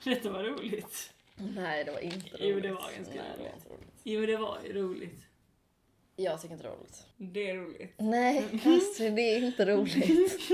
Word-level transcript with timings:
Detta 0.04 0.30
var 0.30 0.42
roligt. 0.44 1.12
Nej, 1.36 1.84
det 1.84 1.90
var 1.92 2.00
inte 2.00 2.16
roligt. 2.16 2.36
Jo, 2.40 2.60
det 2.60 2.70
var 2.72 2.92
ganska 2.96 3.14
Nej, 3.14 3.24
det 3.36 3.42
var 3.42 3.50
roligt. 3.50 3.54
inte 3.56 3.68
roligt. 3.68 4.00
Jo, 4.04 4.26
det 4.26 4.36
var 4.36 4.58
ju 4.66 4.72
roligt. 4.72 5.24
Jag 6.16 6.40
tycker 6.42 6.54
inte 6.54 6.66
det 6.66 6.70
är 6.72 6.76
roligt. 6.76 7.06
Det 7.16 7.50
är 7.50 7.56
roligt. 7.56 7.94
Nej, 7.98 8.44
Astrid, 8.64 9.12
det 9.16 9.22
är 9.22 9.44
inte 9.44 9.66
roligt. 9.66 10.40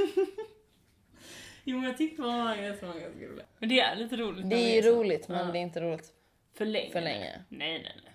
Jo, 1.66 1.76
men 1.78 1.86
jag 1.88 1.98
tyckte 1.98 2.22
det 2.22 2.28
var 2.28 2.56
ganska, 2.56 2.86
ganska 2.86 3.08
roligt. 3.26 3.46
Men 3.58 3.68
det 3.68 3.80
är 3.80 3.96
lite 3.96 4.16
roligt. 4.16 4.50
Det 4.50 4.56
är 4.56 4.82
ju 4.82 4.90
roligt, 4.90 5.28
men 5.28 5.46
Ja. 5.46 5.52
det 5.52 5.58
är 5.58 5.62
inte 5.62 5.80
roligt. 5.80 6.12
För 6.54 6.64
länge. 6.64 6.92
för 6.92 7.00
länge. 7.00 7.44
Nej, 7.48 7.82
nej, 7.82 7.92
nej. 8.04 8.12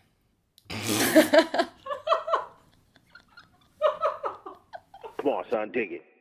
Come 5.18 5.32
on, 5.36 5.44
son, 5.50 5.72
dig 5.72 5.96
it. 5.96 6.19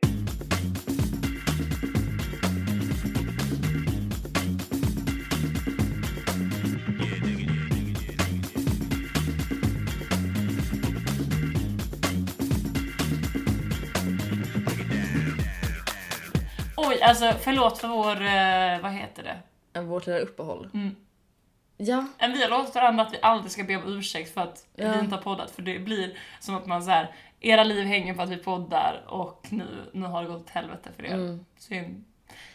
Alltså 17.01 17.33
förlåt 17.41 17.77
för 17.77 17.87
vår, 17.87 18.11
eh, 18.21 18.81
vad 18.81 18.91
heter 18.91 19.23
det? 19.23 19.37
Än 19.79 19.87
Vårt 19.87 20.05
lilla 20.07 20.19
uppehåll. 20.19 20.69
Mm. 20.73 20.95
Ja, 21.77 22.05
Men 22.19 22.33
vi 22.33 22.41
har 22.43 22.49
lovat 22.49 22.75
varandra 22.75 23.03
att 23.03 23.13
vi 23.13 23.17
aldrig 23.21 23.51
ska 23.51 23.63
be 23.63 23.75
om 23.77 23.97
ursäkt 23.97 24.33
för 24.33 24.41
att 24.41 24.65
Ja. 24.75 24.91
vi 24.93 24.99
inte 24.99 25.15
har 25.15 25.21
poddat, 25.21 25.51
för 25.51 25.61
det 25.61 25.79
blir 25.79 26.17
som 26.39 26.55
att 26.55 26.65
man 26.65 26.83
så 26.83 26.91
här, 26.91 27.11
era 27.39 27.63
liv 27.63 27.85
hänger 27.85 28.13
på 28.13 28.21
att 28.21 28.29
vi 28.29 28.37
poddar 28.37 29.03
och 29.07 29.47
nu, 29.49 29.65
nu 29.93 30.05
har 30.05 30.21
det 30.23 30.27
gått 30.29 30.41
åt 30.41 30.49
helvete 30.49 30.89
för 30.95 31.03
er. 31.05 31.13
Mm. 31.13 31.45
Synd. 31.57 32.03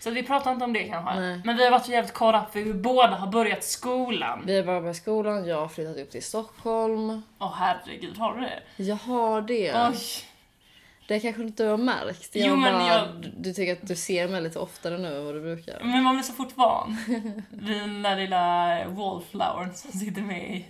Så 0.00 0.10
vi 0.10 0.22
pratar 0.22 0.52
inte 0.52 0.64
om 0.64 0.72
det 0.72 0.84
kanske. 0.84 1.20
Nej. 1.20 1.40
Men 1.44 1.56
vi 1.56 1.64
har 1.64 1.70
varit 1.70 1.88
jävligt 1.88 2.14
caught 2.14 2.42
up 2.46 2.52
för 2.52 2.60
vi 2.60 2.72
båda 2.74 3.16
har 3.16 3.26
börjat 3.26 3.64
skolan. 3.64 4.42
vi 4.46 4.56
har 4.56 4.64
börjat 4.64 4.96
skolan, 4.96 5.46
jag 5.46 5.60
har 5.60 5.68
flyttat 5.68 5.96
upp 5.96 6.10
till 6.10 6.22
Stockholm. 6.24 7.22
Åh 7.38 7.54
herregud, 7.56 8.16
har 8.18 8.34
du 8.34 8.40
det? 8.40 8.62
Jag 8.76 8.96
har 8.96 9.42
det. 9.42 9.88
Oj. 9.88 9.96
Det 11.08 11.20
kanske 11.20 11.42
inte 11.42 11.62
du 11.62 11.68
har 11.68 11.76
märkt. 11.76 12.30
Jag 12.36 12.48
Jo, 12.48 12.56
men 12.56 12.72
bara, 12.72 12.88
jag- 12.88 13.32
du- 13.36 13.52
tycker 13.52 13.72
att 13.72 13.88
du 13.88 13.96
ser 13.96 14.28
mig 14.28 14.42
lite 14.42 14.58
oftare 14.58 14.98
nu 14.98 15.16
än 15.16 15.24
vad 15.24 15.34
du 15.34 15.40
brukar. 15.40 15.80
Men 15.82 16.02
man 16.02 16.14
blir 16.16 16.24
så 16.24 16.32
fort 16.32 16.56
van. 16.56 16.96
Den 17.50 18.02
där 18.02 18.16
lilla 18.16 18.84
wallflowern 18.88 19.74
som 19.74 19.92
sitter 19.92 20.22
med 20.22 20.50
i... 20.56 20.66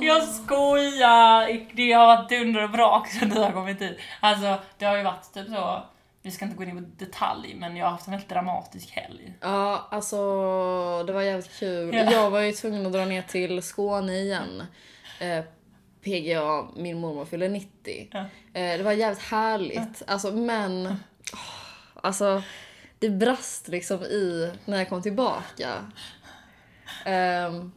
Jag 0.00 0.22
skojar! 0.28 1.66
Det 1.76 1.92
har 1.92 2.06
varit 2.06 2.28
dunder 2.28 2.62
och 2.64 2.70
brak 2.70 3.08
sen 3.08 3.28
du 3.28 3.40
har 3.40 3.52
kommit 3.52 3.82
hit. 3.82 3.98
Alltså, 4.20 4.58
det 4.78 4.84
har 4.84 4.96
ju 4.96 5.02
varit 5.02 5.34
typ 5.34 5.48
så... 5.48 5.82
Vi 6.22 6.30
ska 6.30 6.44
inte 6.44 6.56
gå 6.56 6.64
in 6.64 6.84
på 6.84 7.04
detalj, 7.04 7.54
men 7.54 7.76
jag 7.76 7.86
har 7.86 7.90
haft 7.90 8.06
en 8.06 8.10
väldigt 8.10 8.28
dramatisk 8.28 8.90
helg. 8.90 9.32
Ja, 9.40 9.88
alltså 9.90 10.16
det 11.06 11.12
var 11.12 11.22
jävligt 11.22 11.58
kul. 11.58 11.94
Ja. 11.94 12.12
Jag 12.12 12.30
var 12.30 12.40
ju 12.40 12.52
tvungen 12.52 12.86
att 12.86 12.92
dra 12.92 13.04
ner 13.04 13.22
till 13.22 13.62
Skåne 13.62 14.12
igen. 14.18 14.62
Eh, 15.20 15.44
PGA, 16.08 16.68
min 16.76 16.98
mormor 16.98 17.24
fyller 17.24 17.48
90. 17.48 18.08
Ja. 18.12 18.18
Eh, 18.54 18.78
det 18.78 18.82
var 18.82 18.92
jävligt 18.92 19.22
härligt. 19.22 20.02
Alltså 20.06 20.32
men... 20.32 20.86
åh, 21.32 21.38
alltså 21.94 22.42
det 22.98 23.10
brast 23.10 23.68
liksom 23.68 24.02
i 24.02 24.52
när 24.64 24.78
jag 24.78 24.88
kom 24.88 25.02
tillbaka. 25.02 25.92
Ehm, 27.04 27.72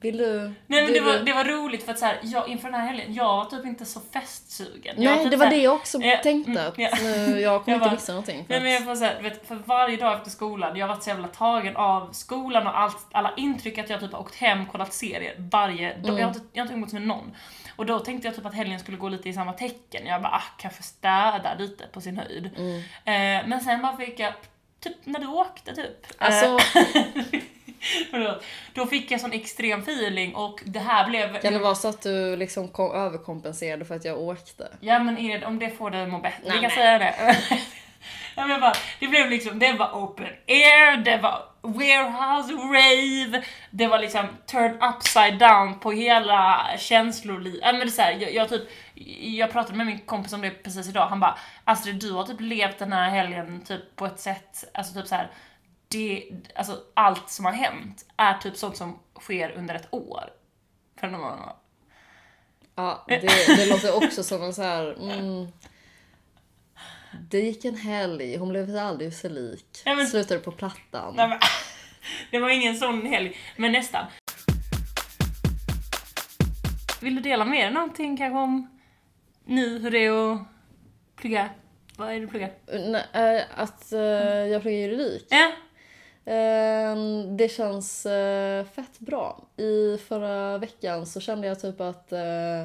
vill 0.00 0.16
du... 0.16 0.52
Nej 0.66 0.82
men 0.84 0.92
det 0.92 1.00
var, 1.00 1.18
det 1.18 1.32
var 1.32 1.44
roligt 1.44 1.82
för 1.84 1.92
att 1.92 1.98
så 1.98 2.04
här, 2.06 2.18
jag, 2.22 2.48
inför 2.48 2.70
den 2.70 2.80
här 2.80 2.86
helgen, 2.86 3.14
jag 3.14 3.24
var 3.36 3.44
typ 3.44 3.64
inte 3.64 3.84
så 3.84 4.00
festsugen. 4.12 5.02
Jag 5.02 5.14
Nej, 5.14 5.22
typ 5.22 5.30
det 5.30 5.36
så 5.36 5.38
var 5.38 5.46
här- 5.46 5.52
det 5.56 5.62
jag 5.62 5.74
också 5.74 6.00
Eh, 6.02 6.20
tänkte. 6.22 6.50
mm, 6.50 6.66
Att 6.68 6.78
ja. 6.78 6.88
jag 7.38 7.64
kommer 7.64 7.78
Jag 7.78 7.82
inte 7.86 7.90
missa 7.94 8.12
någonting. 8.12 8.44
För 8.46 8.52
Nej 8.52 8.60
men 8.62 8.72
jag 8.72 8.84
får 8.84 8.94
säga, 8.96 9.20
vet, 9.20 9.48
för 9.48 9.54
varje 9.54 9.96
dag 9.96 10.14
efter 10.18 10.30
skolan, 10.30 10.76
jag 10.76 10.86
har 10.86 10.94
varit 10.94 11.02
så 11.04 11.10
jävla 11.10 11.28
tagen 11.28 11.76
av 11.76 12.12
skolan 12.12 12.66
och 12.66 12.78
allt, 12.80 13.06
alla 13.12 13.32
intryck 13.36 13.78
att 13.78 13.90
jag 13.90 14.00
typ 14.00 14.12
har 14.12 14.20
åkt 14.20 14.34
hem, 14.34 14.66
kollat 14.66 14.92
serier 14.94 15.34
varje 15.38 15.94
dag. 15.94 16.04
Mm. 16.04 16.18
Jag 16.18 16.26
har 16.26 16.34
inte, 16.34 16.46
jag 16.52 16.60
har 16.60 16.64
inte 16.66 16.74
umgåtts 16.74 16.92
med 16.92 17.02
någon. 17.02 17.36
Och 17.76 17.86
då 17.86 17.98
tänkte 17.98 18.28
jag 18.28 18.34
typ 18.36 18.46
att 18.46 18.54
helgen 18.54 18.78
skulle 18.80 18.96
gå 18.96 19.08
lite 19.08 19.28
i 19.28 19.32
samma 19.32 19.52
tecken. 19.52 20.06
Jag 20.06 20.22
bara, 20.22 20.32
ah, 20.32 20.42
kanske 20.58 20.82
städa 20.82 21.54
lite 21.58 21.86
på 21.86 22.00
sin 22.00 22.16
höjd. 22.18 22.50
Mm. 22.56 22.76
Eh, 22.78 23.48
men 23.48 23.60
sen 23.60 23.82
bara 23.82 23.96
fick 23.96 24.20
jag, 24.20 24.32
typ 24.80 24.96
när 25.04 25.20
du 25.20 25.26
åkte 25.26 25.74
typ. 25.74 26.06
alltså, 26.18 26.46
Eh. 26.78 27.40
då 28.74 28.86
fick 28.86 29.10
jag 29.10 29.20
sån 29.20 29.32
extrem 29.32 29.80
feeling 29.80 30.34
och 30.34 30.60
det 30.64 30.78
här 30.78 31.08
blev... 31.08 31.40
kan 31.40 31.52
det 31.52 31.58
vara 31.58 31.74
så 31.74 31.88
att 31.88 32.02
du 32.02 32.36
liksom 32.36 32.68
kom, 32.68 32.90
överkompenserade 32.94 33.84
för 33.84 33.94
att 33.94 34.04
jag 34.04 34.20
åkte? 34.20 34.68
Ja 34.80 34.98
men 34.98 35.18
Ingrid, 35.18 35.44
om 35.44 35.58
det 35.58 35.70
får 35.70 35.90
dig 35.90 36.02
att 36.02 36.08
må 36.08 36.18
bättre. 36.18 36.38
Nej, 36.42 36.52
vi 36.52 36.52
kan 36.52 36.62
men- 36.62 36.70
säga 36.70 36.98
det. 36.98 37.14
ja, 38.36 38.46
men 38.46 38.60
bara, 38.60 38.74
det 39.00 39.08
blev 39.08 39.30
liksom, 39.30 39.58
det 39.58 39.72
var 39.72 39.90
open 39.92 40.26
air, 40.48 40.96
det 40.96 41.16
var 41.16 41.42
warehouse 41.62 42.52
rave, 42.52 43.44
det 43.70 43.86
var 43.86 43.98
liksom 43.98 44.28
turn 44.46 44.82
upside 44.82 45.38
down 45.38 45.78
på 45.78 45.92
hela 45.92 46.66
känsloliv. 46.78 47.60
Ja, 47.62 47.72
men 47.72 47.80
det 47.80 47.98
är 47.98 48.02
här, 48.02 48.12
jag, 48.20 48.34
jag, 48.34 48.48
typ, 48.48 48.62
jag 49.20 49.52
pratade 49.52 49.76
med 49.76 49.86
min 49.86 49.98
kompis 49.98 50.32
om 50.32 50.40
det 50.40 50.50
precis 50.50 50.88
idag, 50.88 51.06
han 51.06 51.20
bara 51.20 51.38
Astrid 51.64 51.96
du 51.96 52.12
har 52.12 52.24
typ 52.24 52.40
levt 52.40 52.78
den 52.78 52.92
här 52.92 53.10
helgen 53.10 53.64
typ 53.64 53.96
på 53.96 54.06
ett 54.06 54.20
sätt, 54.20 54.64
alltså 54.74 54.94
typ 54.94 55.06
så 55.06 55.14
här. 55.14 55.30
Det, 55.88 56.30
alltså 56.54 56.82
allt 56.94 57.30
som 57.30 57.44
har 57.44 57.52
hänt 57.52 58.06
är 58.16 58.34
typ 58.38 58.56
sånt 58.56 58.76
som 58.76 58.98
sker 59.20 59.50
under 59.50 59.74
ett 59.74 59.88
år. 59.90 60.24
För 61.00 61.06
någon 61.08 61.24
annan. 61.24 61.56
Ja, 62.74 63.04
det, 63.08 63.18
det 63.56 63.66
låter 63.66 63.96
också 63.96 64.22
som 64.22 64.42
en 64.42 64.54
så 64.54 64.62
här... 64.62 65.10
Mm, 65.10 65.52
det 67.30 67.40
gick 67.40 67.64
en 67.64 67.76
helg, 67.76 68.36
hon 68.36 68.48
blev 68.48 68.76
aldrig 68.76 69.14
sig 69.14 69.30
lik. 69.30 69.82
Ja, 69.84 69.94
men- 69.94 70.06
Slutade 70.06 70.40
på 70.40 70.52
plattan. 70.52 71.14
Nej, 71.16 71.28
men, 71.28 71.38
det 72.30 72.38
var 72.38 72.50
ingen 72.50 72.76
sån 72.76 73.06
helg, 73.06 73.36
men 73.56 73.72
nästan. 73.72 74.06
Vill 77.00 77.14
du 77.16 77.22
dela 77.22 77.44
med 77.44 77.64
dig 77.64 77.70
någonting 77.70 78.16
kanske 78.16 78.38
om 78.38 78.80
nu, 79.44 79.78
hur 79.78 79.90
det 79.90 79.98
är 79.98 80.32
att 80.32 80.38
plugga? 81.16 81.50
Vad 81.96 82.08
är 82.08 82.14
det 82.14 82.20
du 82.20 82.26
pluggar? 82.28 82.52
Nej, 82.66 83.04
äh, 83.36 83.60
att 83.60 83.92
äh, 83.92 84.00
jag 84.00 84.62
pluggar 84.62 84.78
juridik. 84.78 85.26
Ja, 85.30 85.52
det 87.36 87.52
känns 87.52 88.06
äh, 88.06 88.64
fett 88.64 88.98
bra. 88.98 89.44
I 89.56 89.98
förra 90.08 90.58
veckan 90.58 91.06
så 91.06 91.20
kände 91.20 91.46
jag 91.46 91.60
typ 91.60 91.80
att 91.80 92.12
äh, 92.12 92.62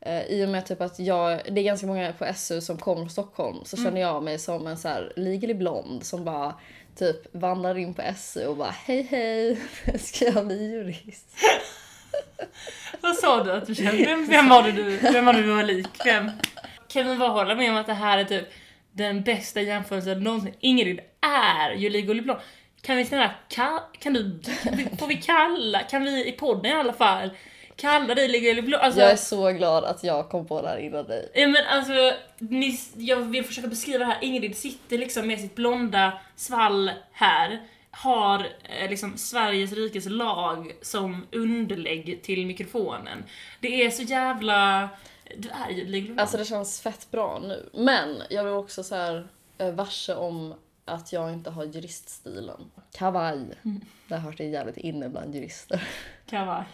äh, 0.00 0.22
i 0.28 0.44
och 0.44 0.48
med 0.48 0.66
typ 0.66 0.80
att 0.80 0.98
jag, 0.98 1.40
det 1.52 1.60
är 1.60 1.64
ganska 1.64 1.86
många 1.86 2.12
på 2.12 2.26
SU 2.34 2.60
som 2.60 2.78
kommer 2.78 3.02
från 3.02 3.10
Stockholm 3.10 3.64
så 3.64 3.76
känner 3.76 4.00
jag 4.00 4.22
mig 4.22 4.38
som 4.38 4.66
en 4.66 4.78
så 4.78 4.88
här 4.88 5.12
legally 5.16 5.54
blond 5.54 6.04
som 6.04 6.24
bara 6.24 6.54
typ 6.96 7.34
vandrar 7.34 7.78
in 7.78 7.94
på 7.94 8.02
SU 8.16 8.46
och 8.46 8.56
bara 8.56 8.70
hej 8.70 9.02
hej, 9.02 9.58
ska 9.98 10.24
jag 10.24 10.46
bli 10.46 10.72
jurist? 10.72 11.28
vad 13.00 13.16
sa 13.16 13.44
du 13.44 13.52
att 13.52 13.66
du 13.66 13.74
kände? 13.74 14.04
Vem, 14.04 14.26
vem 14.26 14.48
var 14.48 14.62
det 14.62 14.72
du, 14.72 14.96
vem 14.96 15.24
var 15.24 15.32
det 15.32 15.42
du 15.42 15.54
var 15.54 15.62
lik? 15.62 15.88
Vem? 16.04 16.30
Kan 16.88 17.08
vi 17.08 17.16
bara 17.16 17.30
hålla 17.30 17.54
med 17.54 17.70
om 17.70 17.76
att 17.76 17.86
det 17.86 17.94
här 17.94 18.18
är 18.18 18.24
typ 18.24 18.44
den 18.92 19.22
bästa 19.22 19.60
jämförelsen 19.60 20.22
någonsin? 20.22 20.54
Ingrid 20.60 21.00
är 21.20 21.72
ju 21.72 21.90
legally 21.90 22.20
blond. 22.20 22.40
Kan 22.86 22.96
vi 22.96 23.04
snälla, 23.04 23.30
kan, 23.48 23.80
kan 23.98 24.12
du, 24.12 24.40
får 24.98 25.06
vi 25.06 25.16
kalla, 25.16 25.82
kan 25.82 26.04
vi 26.04 26.28
i 26.28 26.32
podden 26.32 26.66
i 26.66 26.72
alla 26.72 26.92
fall 26.92 27.30
kalla 27.76 28.14
dig 28.14 28.28
legally 28.28 28.62
blond? 28.62 28.82
Alltså, 28.82 29.00
Jag 29.00 29.10
är 29.10 29.16
så 29.16 29.50
glad 29.50 29.84
att 29.84 30.04
jag 30.04 30.28
kom 30.28 30.46
på 30.46 30.62
det 30.62 30.68
här 30.68 30.78
innan 30.78 31.06
dig. 31.06 31.30
Ja, 31.34 31.48
men 31.48 31.66
alltså, 31.66 31.92
ni, 32.38 32.78
jag 32.96 33.16
vill 33.16 33.44
försöka 33.44 33.68
beskriva 33.68 33.98
det 33.98 34.04
här. 34.04 34.18
Ingrid 34.20 34.56
sitter 34.56 34.98
liksom 34.98 35.26
med 35.26 35.40
sitt 35.40 35.54
blonda 35.54 36.12
svall 36.36 36.90
här. 37.12 37.62
Har 37.90 38.48
eh, 38.80 38.90
liksom 38.90 39.16
Sveriges 39.16 39.72
rikes 39.72 40.06
lag 40.06 40.72
som 40.82 41.26
underlägg 41.32 42.20
till 42.22 42.46
mikrofonen. 42.46 43.24
Det 43.60 43.84
är 43.84 43.90
så 43.90 44.02
jävla... 44.02 44.88
Du 45.36 45.48
är 45.48 45.70
ju 45.70 46.16
Alltså 46.18 46.36
det 46.36 46.44
känns 46.44 46.80
fett 46.80 47.10
bra 47.10 47.38
nu. 47.42 47.68
Men 47.72 48.22
jag 48.30 48.44
blev 48.44 48.56
också 48.56 48.82
så 48.82 48.94
här 48.94 49.28
eh, 49.58 49.70
varse 49.70 50.14
om 50.14 50.54
att 50.86 51.12
jag 51.12 51.32
inte 51.32 51.50
har 51.50 51.64
juriststilen. 51.64 52.70
Kavaj. 52.92 53.46
Det 54.08 54.14
har 54.14 54.20
hört 54.20 54.40
är 54.40 54.44
jävligt 54.44 54.76
inne 54.76 55.08
bland 55.08 55.34
jurister. 55.34 55.88
kavaj. 56.26 56.64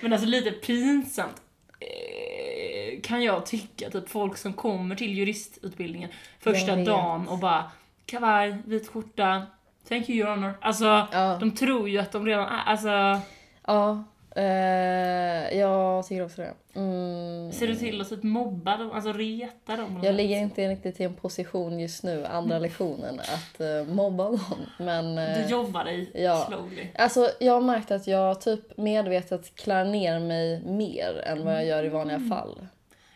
Men 0.00 0.12
alltså 0.12 0.28
lite 0.28 0.50
pinsamt 0.50 1.42
eh, 1.80 3.00
kan 3.02 3.22
jag 3.22 3.46
tycka. 3.46 3.90
Typ 3.90 4.08
folk 4.08 4.36
som 4.36 4.52
kommer 4.52 4.94
till 4.94 5.18
juristutbildningen 5.18 6.10
första 6.40 6.76
dagen 6.76 7.28
och 7.28 7.38
bara 7.38 7.70
kavaj, 8.06 8.56
vit 8.66 8.88
skjorta, 8.88 9.46
thank 9.88 10.08
you 10.08 10.18
your 10.18 10.30
honor. 10.30 10.58
Alltså 10.60 11.08
Ja, 11.12 11.36
de 11.40 11.50
tror 11.50 11.88
ju 11.88 11.98
att 11.98 12.12
de 12.12 12.26
redan 12.26 12.48
är, 12.48 12.64
alltså 12.64 13.20
ja 13.66 14.04
eh, 14.36 15.58
jag 15.58 16.06
tycker 16.06 16.24
också 16.24 16.42
det. 16.42 16.52
Mm. 16.80 17.52
ser 17.52 17.66
du 17.66 17.74
till 17.74 18.00
att 18.00 18.08
typ 18.08 18.22
mobba 18.22 18.76
dem, 18.76 18.92
alltså 18.92 19.12
reta 19.12 19.76
dem? 19.76 20.00
Jag 20.04 20.14
ligger 20.14 20.36
inte 20.36 20.68
riktigt 20.68 21.00
i 21.00 21.04
en 21.04 21.14
position 21.14 21.80
just 21.80 22.02
nu, 22.02 22.26
andra 22.26 22.58
lektionen, 22.58 23.20
att 23.20 23.60
eh, 23.60 23.84
mobba 23.94 24.24
någon. 24.24 24.66
Men 24.78 25.18
eh, 25.18 25.38
Du 25.38 25.50
jobbar 25.50 25.84
dig 25.84 26.10
ja. 26.14 26.44
slowly. 26.48 26.86
alltså, 26.98 27.30
jag 27.40 27.52
har 27.52 27.60
märkt 27.60 27.90
att 27.90 28.06
jag 28.06 28.40
typ 28.40 28.76
medvetet 28.76 29.54
klär 29.54 29.84
ner 29.84 30.18
mig 30.18 30.62
mer 30.64 31.22
än 31.26 31.44
vad 31.44 31.54
jag 31.54 31.64
gör 31.66 31.84
i 31.84 31.88
vanliga 31.88 32.20
fall. 32.30 32.66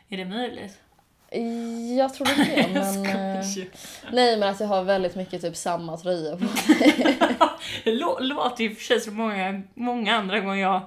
Är 0.08 0.16
det 0.16 0.24
möjligt? 0.24 0.78
Jag 1.98 2.14
tror 2.14 2.28
inte 2.30 2.54
det, 2.56 2.68
men... 2.72 3.06
eh, 3.38 3.44
nej, 4.12 4.36
men 4.36 4.48
att 4.48 4.60
jag 4.60 4.66
har 4.66 4.82
väldigt 4.84 5.14
mycket 5.14 5.42
typ 5.42 5.56
samma 5.56 5.96
tröja 5.96 6.36
på. 6.36 6.44
Det 7.84 7.90
lå- 7.90 8.20
låter 8.20 8.64
ju 8.64 8.74
för 8.74 8.82
sig 8.82 9.00
som 9.00 9.14
många, 9.16 9.62
många 9.74 10.14
andra 10.14 10.40
gånger 10.40 10.62
jag 10.62 10.80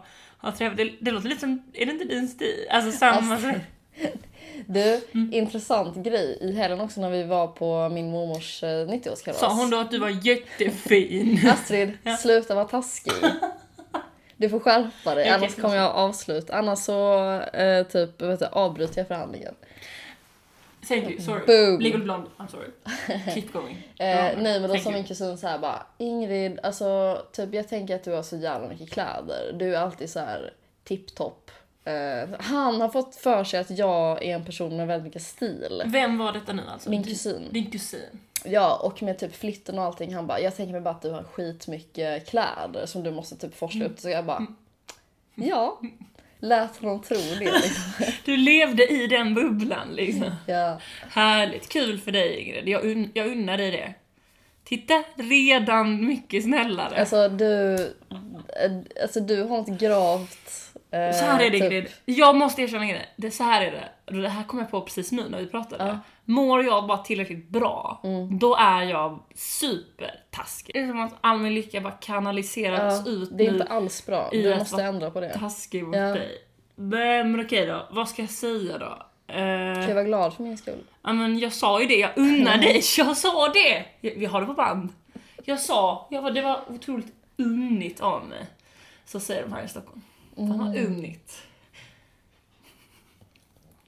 Det, 0.59 0.91
det 0.99 1.11
låter 1.11 1.29
lite 1.29 1.41
som, 1.41 1.63
är 1.73 1.85
det 1.85 1.91
inte 1.91 2.05
din 2.05 2.27
stil? 2.27 2.67
Alltså 2.69 2.91
samma 2.91 3.33
Alltså, 3.33 3.51
Du, 4.65 5.01
intressant 5.31 5.95
grej. 5.95 6.37
I 6.41 6.51
helgen 6.51 6.81
också 6.81 7.01
när 7.01 7.09
vi 7.09 7.23
var 7.23 7.47
på 7.47 7.89
min 7.89 8.11
mormors 8.11 8.63
eh, 8.63 8.67
90-årskalas. 8.67 9.33
Sa 9.33 9.53
hon 9.53 9.69
då 9.69 9.77
att 9.77 9.91
du 9.91 9.99
var 9.99 10.27
jättefin? 10.27 11.39
Astrid, 11.49 11.97
sluta 12.19 12.55
vara 12.55 12.65
taskig. 12.65 13.13
Du 14.37 14.49
får 14.49 14.59
skärpa 14.59 15.15
dig, 15.15 15.23
Okej, 15.23 15.29
annars 15.29 15.55
kommer 15.55 15.75
jag 15.75 15.91
avsluta. 15.91 16.57
Annars 16.57 16.79
så 16.79 17.31
eh, 17.41 17.87
typ, 17.87 18.21
vet 18.21 18.39
du, 18.39 18.45
avbryter 18.45 18.97
jag 18.97 19.07
förhandlingen. 19.07 19.55
Thank 20.87 21.09
you, 21.09 21.19
sorry. 21.21 21.45
Boom. 21.45 21.79
Legal 21.79 22.01
blonde, 22.01 22.29
I'm 22.37 22.47
sorry. 22.47 22.67
Keep 23.33 23.53
going. 23.53 23.77
Eh, 23.99 24.07
Ja, 24.09 24.31
nej 24.37 24.59
men 24.59 24.69
då 24.69 24.77
sa 24.77 24.91
min 24.91 25.03
kusin 25.03 25.37
så 25.37 25.47
här 25.47 25.59
bara 25.59 25.85
Ingrid, 25.97 26.59
alltså 26.63 27.21
typ 27.31 27.53
jag 27.53 27.67
tänker 27.67 27.95
att 27.95 28.03
du 28.03 28.11
har 28.11 28.23
så 28.23 28.37
jävla 28.37 28.67
mycket 28.67 28.91
kläder. 28.91 29.53
Du 29.59 29.75
är 29.75 29.79
alltid 29.79 30.09
så 30.09 30.19
här 30.19 30.53
tipptopp. 30.83 31.51
Eh, 31.85 32.29
han 32.39 32.81
har 32.81 32.89
fått 32.89 33.15
för 33.15 33.43
sig 33.43 33.59
att 33.59 33.69
jag 33.77 34.23
är 34.23 34.35
en 34.35 34.45
person 34.45 34.77
med 34.77 34.87
väldigt 34.87 35.03
mycket 35.05 35.21
stil. 35.21 35.83
Vem 35.85 36.17
var 36.17 36.33
detta 36.33 36.53
nu 36.53 36.61
alltså? 36.73 36.89
Min 36.89 37.01
Din- 37.01 37.11
kusin. 37.13 37.47
Din 37.51 37.71
kusin. 37.71 38.19
Ja, 38.45 38.75
och 38.83 39.03
med 39.03 39.19
typ 39.19 39.35
flytten 39.35 39.79
och 39.79 39.85
allting. 39.85 40.13
Han 40.15 40.27
bara, 40.27 40.39
jag 40.39 40.55
tänker 40.55 40.71
mig 40.71 40.81
bara 40.81 40.89
att 40.93 41.01
du 41.01 41.11
har 41.11 41.23
skitmycket 41.23 42.27
kläder 42.29 42.85
som 42.85 43.03
du 43.03 43.11
måste 43.11 43.35
typ 43.35 43.55
forsla 43.55 43.85
upp. 43.85 43.99
Så 43.99 44.09
jag 44.09 44.25
bara, 44.25 44.45
ja. 45.35 45.79
Lät 46.43 46.77
honom 46.77 47.01
tro 47.01 47.17
det 47.17 47.35
liksom. 47.39 48.05
Du 48.25 48.37
levde 48.37 48.87
i 48.87 49.07
den 49.07 49.33
bubblan 49.33 49.87
liksom. 49.95 50.31
Ja. 50.47 50.79
Härligt, 51.11 51.69
kul 51.69 51.99
för 51.99 52.11
dig 52.11 52.39
Ingrid. 52.39 52.67
Jag, 52.69 52.83
un- 52.85 53.09
jag 53.13 53.27
unnar 53.27 53.57
dig 53.57 53.71
det. 53.71 53.93
Titta, 54.63 55.03
redan 55.15 56.05
mycket 56.07 56.43
snällare. 56.43 56.99
Alltså 56.99 57.29
du, 57.29 57.77
alltså 59.01 59.19
du 59.19 59.41
har 59.43 59.57
något 59.57 59.79
gravt... 59.79 60.49
eh, 60.91 61.11
så 61.19 61.25
här 61.25 61.39
är 61.39 61.49
det 61.49 61.59
typ- 61.59 61.63
Ingrid. 61.71 61.87
Jag 62.05 62.35
måste 62.35 62.61
erkänna 62.61 62.83
Ingrid. 62.83 63.01
Det, 63.15 63.31
så 63.31 63.43
här 63.43 63.61
är 63.61 63.71
det. 63.71 64.21
Det 64.21 64.29
här 64.29 64.43
kom 64.43 64.59
jag 64.59 64.71
på 64.71 64.81
precis 64.81 65.11
nu 65.11 65.29
när 65.29 65.39
vi 65.39 65.45
pratade. 65.47 65.83
Ja. 65.85 65.99
Mm. 66.27 66.35
Mår 66.45 66.63
jag 66.63 66.87
bara 66.87 66.97
tillräckligt 66.97 67.49
bra, 67.49 68.01
då 68.31 68.55
är 68.55 68.83
jag 68.83 69.19
supertaskig. 69.35 70.75
Det 70.75 70.79
är 70.79 70.87
som 70.87 71.01
att 71.01 71.13
all 71.21 71.37
min 71.39 71.53
lycka 71.53 71.81
bara 71.81 71.93
kanaliseras 71.93 73.03
Ja, 73.05 73.11
ut 73.11 73.29
det 73.37 73.45
är 73.47 73.51
nu. 73.51 73.57
inte 73.57 73.71
alls 73.71 74.05
bra. 74.05 74.29
Du 74.31 74.55
måste 74.57 74.83
ändra 74.83 75.11
på 75.11 75.19
det. 75.21 75.33
taskig 75.39 75.83
mot 75.83 75.95
Ja. 75.95 76.01
dig. 76.01 76.37
Men, 76.75 77.31
men 77.31 77.45
okej 77.45 77.65
då, 77.65 77.87
vad 77.91 78.09
ska 78.09 78.21
jag 78.21 78.31
säga 78.31 78.77
då? 78.77 78.85
Kan 79.27 79.37
Eh, 79.37 79.87
jag 79.87 79.93
vara 79.95 80.03
glad 80.03 80.33
för 80.33 80.43
min 80.43 80.57
skull? 80.57 80.83
ja, 81.03 81.13
men 81.13 81.39
jag 81.39 81.53
sa 81.53 81.81
ju 81.81 81.87
det, 81.87 81.95
jag 81.95 82.11
unnar 82.17 82.57
dig, 82.57 82.81
jag 82.97 83.17
sa 83.17 83.49
det! 83.49 83.85
Vi 84.01 84.25
har 84.25 84.41
det 84.41 84.47
på 84.47 84.53
band. 84.53 84.89
Jag 85.45 85.59
sa, 85.59 86.07
jag 86.11 86.21
var, 86.21 86.31
det 86.31 86.41
var 86.41 86.61
otroligt 86.67 87.13
unnigt 87.37 88.01
av 88.01 88.25
mig. 88.25 88.45
Så 89.05 89.19
säger 89.19 89.41
de 89.43 89.53
här 89.53 89.63
i 89.63 89.67
Stockholm. 89.67 90.01
Fan 90.35 90.57
vad 90.59 90.67
Mm. 90.77 90.85
unnigt. 90.85 91.41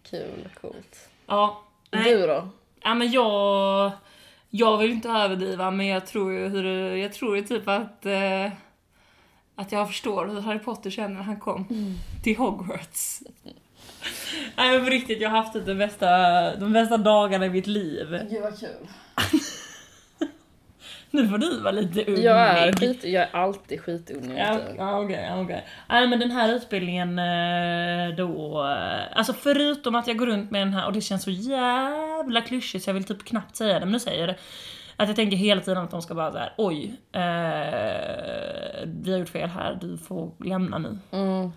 Kul, 0.10 0.50
coolt. 0.62 1.10
Ja. 1.26 1.62
Nej. 1.96 2.14
Du 2.14 2.28
då? 2.28 2.50
Ja 2.84 2.94
men 2.94 3.12
jag... 3.12 3.92
Jag 4.50 4.78
vill 4.78 4.92
inte 4.92 5.10
överdriva 5.10 5.72
men 5.72 5.86
jag 5.86 6.08
tror 6.08 6.34
ju 6.34 6.48
hur 6.48 6.96
Jag 6.96 7.14
tror 7.14 7.38
ju 7.38 7.44
typ 7.44 7.68
att... 7.68 8.06
Eh, 8.06 8.52
att 9.56 9.72
jag 9.72 9.88
förstår 9.88 10.28
hur 10.28 10.42
Harry 10.42 10.60
Potter 10.60 10.90
känner 10.90 11.16
när 11.16 11.24
han 11.24 11.40
kom 11.40 11.66
till 12.24 12.38
Hogwarts. 12.38 13.22
Nej 14.56 14.72
men 14.72 14.84
på 14.84 14.90
riktigt, 14.90 15.22
jag 15.22 15.30
har 15.30 15.38
haft 15.38 15.54
typ 15.54 15.66
de 15.66 15.76
bästa, 15.76 16.08
de 16.56 16.74
bästa 16.74 16.98
dagarna 16.98 17.46
i 17.46 17.50
mitt 17.50 17.68
liv. 17.68 18.20
Gud 18.30 18.42
vad 18.42 18.60
kul. 18.60 18.88
Nu 21.16 21.28
får 21.30 21.38
du 21.38 21.60
vara 21.60 21.72
lite 21.72 22.04
unnig. 22.12 22.24
Jag 22.24 22.38
är, 22.38 22.74
skit, 22.74 23.04
jag 23.04 23.24
är 23.24 23.36
alltid 23.36 23.82
skitunnig. 23.82 24.40
Ja, 24.40 24.60
ja, 24.78 25.02
okej. 25.42 25.66
Nej 25.90 26.08
men 26.08 26.20
den 26.20 26.32
här 26.32 26.54
utbildningen 26.54 27.20
eh, 27.20 28.16
då, 28.18 28.64
eh, 28.68 29.18
alltså 29.18 29.34
förutom 29.34 29.96
att 29.96 30.08
jag 30.08 30.18
går 30.18 30.26
runt 30.26 30.52
med 30.52 30.62
den 30.62 30.74
här 30.74 30.86
och 30.86 30.94
det 30.94 31.02
känns 31.02 31.24
så 31.24 31.32
jävla 31.32 32.42
klyschigt 32.42 32.84
så 32.84 32.90
jag 32.90 32.94
vill 32.94 33.04
typ 33.04 33.26
knappt 33.26 33.56
säga 33.56 33.74
det 33.74 33.86
men 33.86 33.92
nu 33.92 34.00
säger 34.00 34.20
jag 34.20 34.30
det. 34.30 34.36
Att 34.98 35.08
jag 35.08 35.16
tänker 35.16 35.38
hela 35.38 35.62
tiden 35.62 35.84
att 35.84 35.92
de 35.92 36.02
ska 36.02 36.16
bara 36.16 36.32
såhär, 36.32 36.54
oj, 36.58 37.00
eh, 37.12 37.22
vi 38.86 39.12
har 39.12 39.20
gjort 39.20 39.30
fel 39.30 39.50
här, 39.50 39.78
du 39.82 39.98
får 39.98 40.32
lämna 40.46 40.78
nu. 40.78 40.98
Mm. 41.12 41.52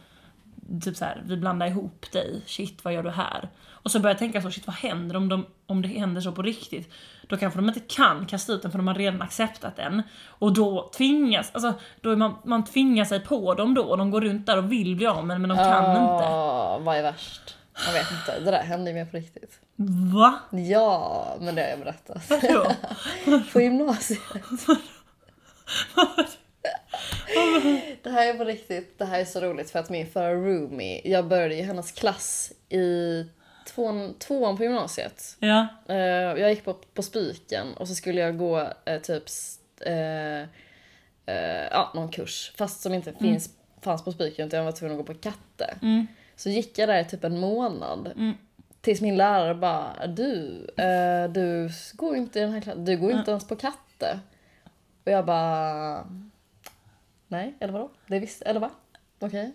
Typ 0.80 0.96
så 0.96 1.04
här, 1.04 1.22
vi 1.24 1.36
blandar 1.36 1.66
ihop 1.66 2.12
dig, 2.12 2.42
shit 2.46 2.84
vad 2.84 2.94
gör 2.94 3.02
du 3.02 3.10
här? 3.10 3.48
Och 3.88 3.92
så 3.92 4.00
börjar 4.00 4.14
jag 4.14 4.18
tänka 4.18 4.42
så, 4.42 4.50
shit 4.50 4.66
vad 4.66 4.76
händer 4.76 5.16
om, 5.16 5.28
de, 5.28 5.46
om 5.66 5.82
det 5.82 5.88
händer 5.88 6.20
så 6.20 6.32
på 6.32 6.42
riktigt? 6.42 6.92
Då 7.26 7.36
kanske 7.36 7.58
de 7.58 7.68
inte 7.68 7.80
kan 7.80 8.26
kasta 8.26 8.52
ut 8.52 8.62
den 8.62 8.70
för 8.70 8.78
de 8.78 8.88
har 8.88 8.94
redan 8.94 9.22
acceptat 9.22 9.76
den. 9.76 10.02
Och 10.28 10.52
då 10.52 10.90
tvingas, 10.96 11.50
alltså 11.52 11.74
då 12.00 12.10
är 12.10 12.16
man, 12.16 12.34
man 12.44 12.64
tvingar 12.64 13.04
sig 13.04 13.20
på 13.20 13.54
dem 13.54 13.74
då 13.74 13.82
och 13.82 13.98
de 13.98 14.10
går 14.10 14.20
runt 14.20 14.46
där 14.46 14.58
och 14.58 14.72
vill 14.72 14.96
bli 14.96 15.06
av 15.06 15.26
med 15.26 15.40
men 15.40 15.48
de 15.48 15.56
kan 15.56 15.90
inte. 15.90 16.84
Vad 16.84 16.96
är 16.96 17.02
värst? 17.02 17.56
Jag 17.86 17.92
vet 17.92 18.10
inte, 18.10 18.40
det 18.40 18.50
där 18.50 18.62
hände 18.62 18.90
ju 18.90 18.94
mig 18.94 19.06
på 19.06 19.16
riktigt. 19.16 19.60
Va? 20.14 20.38
Ja, 20.50 21.36
men 21.40 21.54
det 21.54 21.62
har 21.62 21.68
jag 21.68 21.78
berättat. 21.78 22.30
Vadå? 22.30 22.72
På 23.52 23.60
gymnasiet. 23.60 24.20
Det 28.02 28.10
här 28.10 28.26
är 28.26 28.34
på 28.34 28.44
riktigt, 28.44 28.98
det 28.98 29.04
här 29.04 29.20
är 29.20 29.24
så 29.24 29.40
roligt 29.40 29.70
för 29.70 29.78
att 29.78 29.90
min 29.90 30.06
förra 30.06 30.34
roomie, 30.34 31.00
jag 31.04 31.28
började 31.28 31.54
i 31.54 31.62
hennes 31.62 31.92
klass 31.92 32.52
i 32.68 33.24
tvåan, 33.74 34.14
tvåan 34.18 34.56
på 34.56 34.62
gymnasiet. 34.62 35.36
Ja. 35.38 35.66
Eh, 35.88 35.96
jag 36.40 36.50
gick 36.50 36.64
på, 36.64 36.74
på 36.74 37.02
Spiken 37.02 37.74
och 37.76 37.88
så 37.88 37.94
skulle 37.94 38.20
jag 38.20 38.38
gå 38.38 38.72
eh, 38.84 39.00
typ 39.00 39.24
eh, 39.80 40.40
eh, 41.26 41.66
ja, 41.70 41.92
någon 41.94 42.08
kurs. 42.08 42.52
Fast 42.56 42.80
som 42.80 42.94
inte 42.94 43.12
finns, 43.12 43.50
fanns 43.80 44.04
på 44.04 44.12
Spiken 44.12 44.46
utan 44.46 44.58
jag 44.58 44.64
var 44.64 44.72
tvungen 44.72 45.00
att 45.00 45.06
gå 45.06 45.14
på 45.14 45.20
Katte. 45.20 45.74
Mm. 45.82 46.06
Så 46.36 46.50
gick 46.50 46.78
jag 46.78 46.88
där 46.88 47.00
i 47.00 47.04
typ 47.04 47.24
en 47.24 47.40
månad. 47.40 48.12
Mm. 48.16 48.34
Tills 48.80 49.00
min 49.00 49.16
lärare 49.16 49.54
bara, 49.54 50.06
du, 50.06 50.66
eh, 50.76 51.30
du 51.30 51.70
går 51.92 52.16
inte 52.16 52.38
i 52.38 52.42
den 52.42 52.52
här 52.52 52.60
klassen, 52.60 52.84
du 52.84 52.96
går 52.96 53.12
inte 53.12 53.30
ens 53.30 53.48
på 53.48 53.56
Katte. 53.56 54.20
Och 55.04 55.12
jag 55.12 55.26
bara, 55.26 56.06
nej, 57.28 57.54
eller 57.60 57.72
vadå? 57.72 57.90
Det 58.06 58.18
visste, 58.18 58.44
eller 58.44 58.60
va? 58.60 58.70
Okej. 59.18 59.52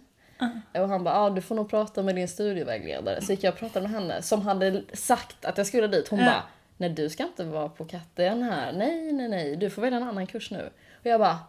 Och 0.73 0.89
han 0.89 1.03
bara, 1.03 1.15
ah, 1.15 1.29
du 1.29 1.41
får 1.41 1.55
nog 1.55 1.69
prata 1.69 2.03
med 2.03 2.15
din 2.15 2.27
studievägledare. 2.27 3.21
Så 3.21 3.31
gick 3.31 3.43
jag 3.43 3.53
och 3.53 3.59
pratade 3.59 3.87
med 3.87 4.01
henne 4.01 4.21
som 4.21 4.41
hade 4.41 4.83
sagt 4.93 5.45
att 5.45 5.57
jag 5.57 5.67
skulle 5.67 5.87
dit. 5.87 6.07
Hon 6.07 6.19
Ja. 6.19 6.25
bara, 6.25 6.43
nej 6.77 6.89
du 6.89 7.09
ska 7.09 7.23
inte 7.23 7.43
vara 7.43 7.69
på 7.69 7.85
katten 7.85 8.43
här. 8.43 8.71
Nej, 8.71 9.11
nej, 9.13 9.29
nej, 9.29 9.55
du 9.55 9.69
får 9.69 9.81
välja 9.81 9.97
en 9.97 10.03
annan 10.07 10.27
kurs 10.27 10.51
nu. 10.51 10.69
Och 10.99 11.05
jag 11.05 11.19
bara, 11.19 11.39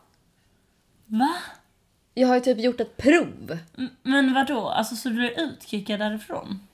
Va? 1.07 1.35
jag 2.15 2.29
har 2.29 2.35
ju 2.35 2.41
typ 2.41 2.59
gjort 2.59 2.81
ett 2.81 2.97
prov. 2.97 3.59
M- 3.79 3.89
Men 4.03 4.35
vadå? 4.35 4.69
Alltså 4.69 4.97
så 4.97 5.09
du 5.09 5.27
är 5.27 5.41
utkickad 5.43 6.01
därifrån? 6.01 6.67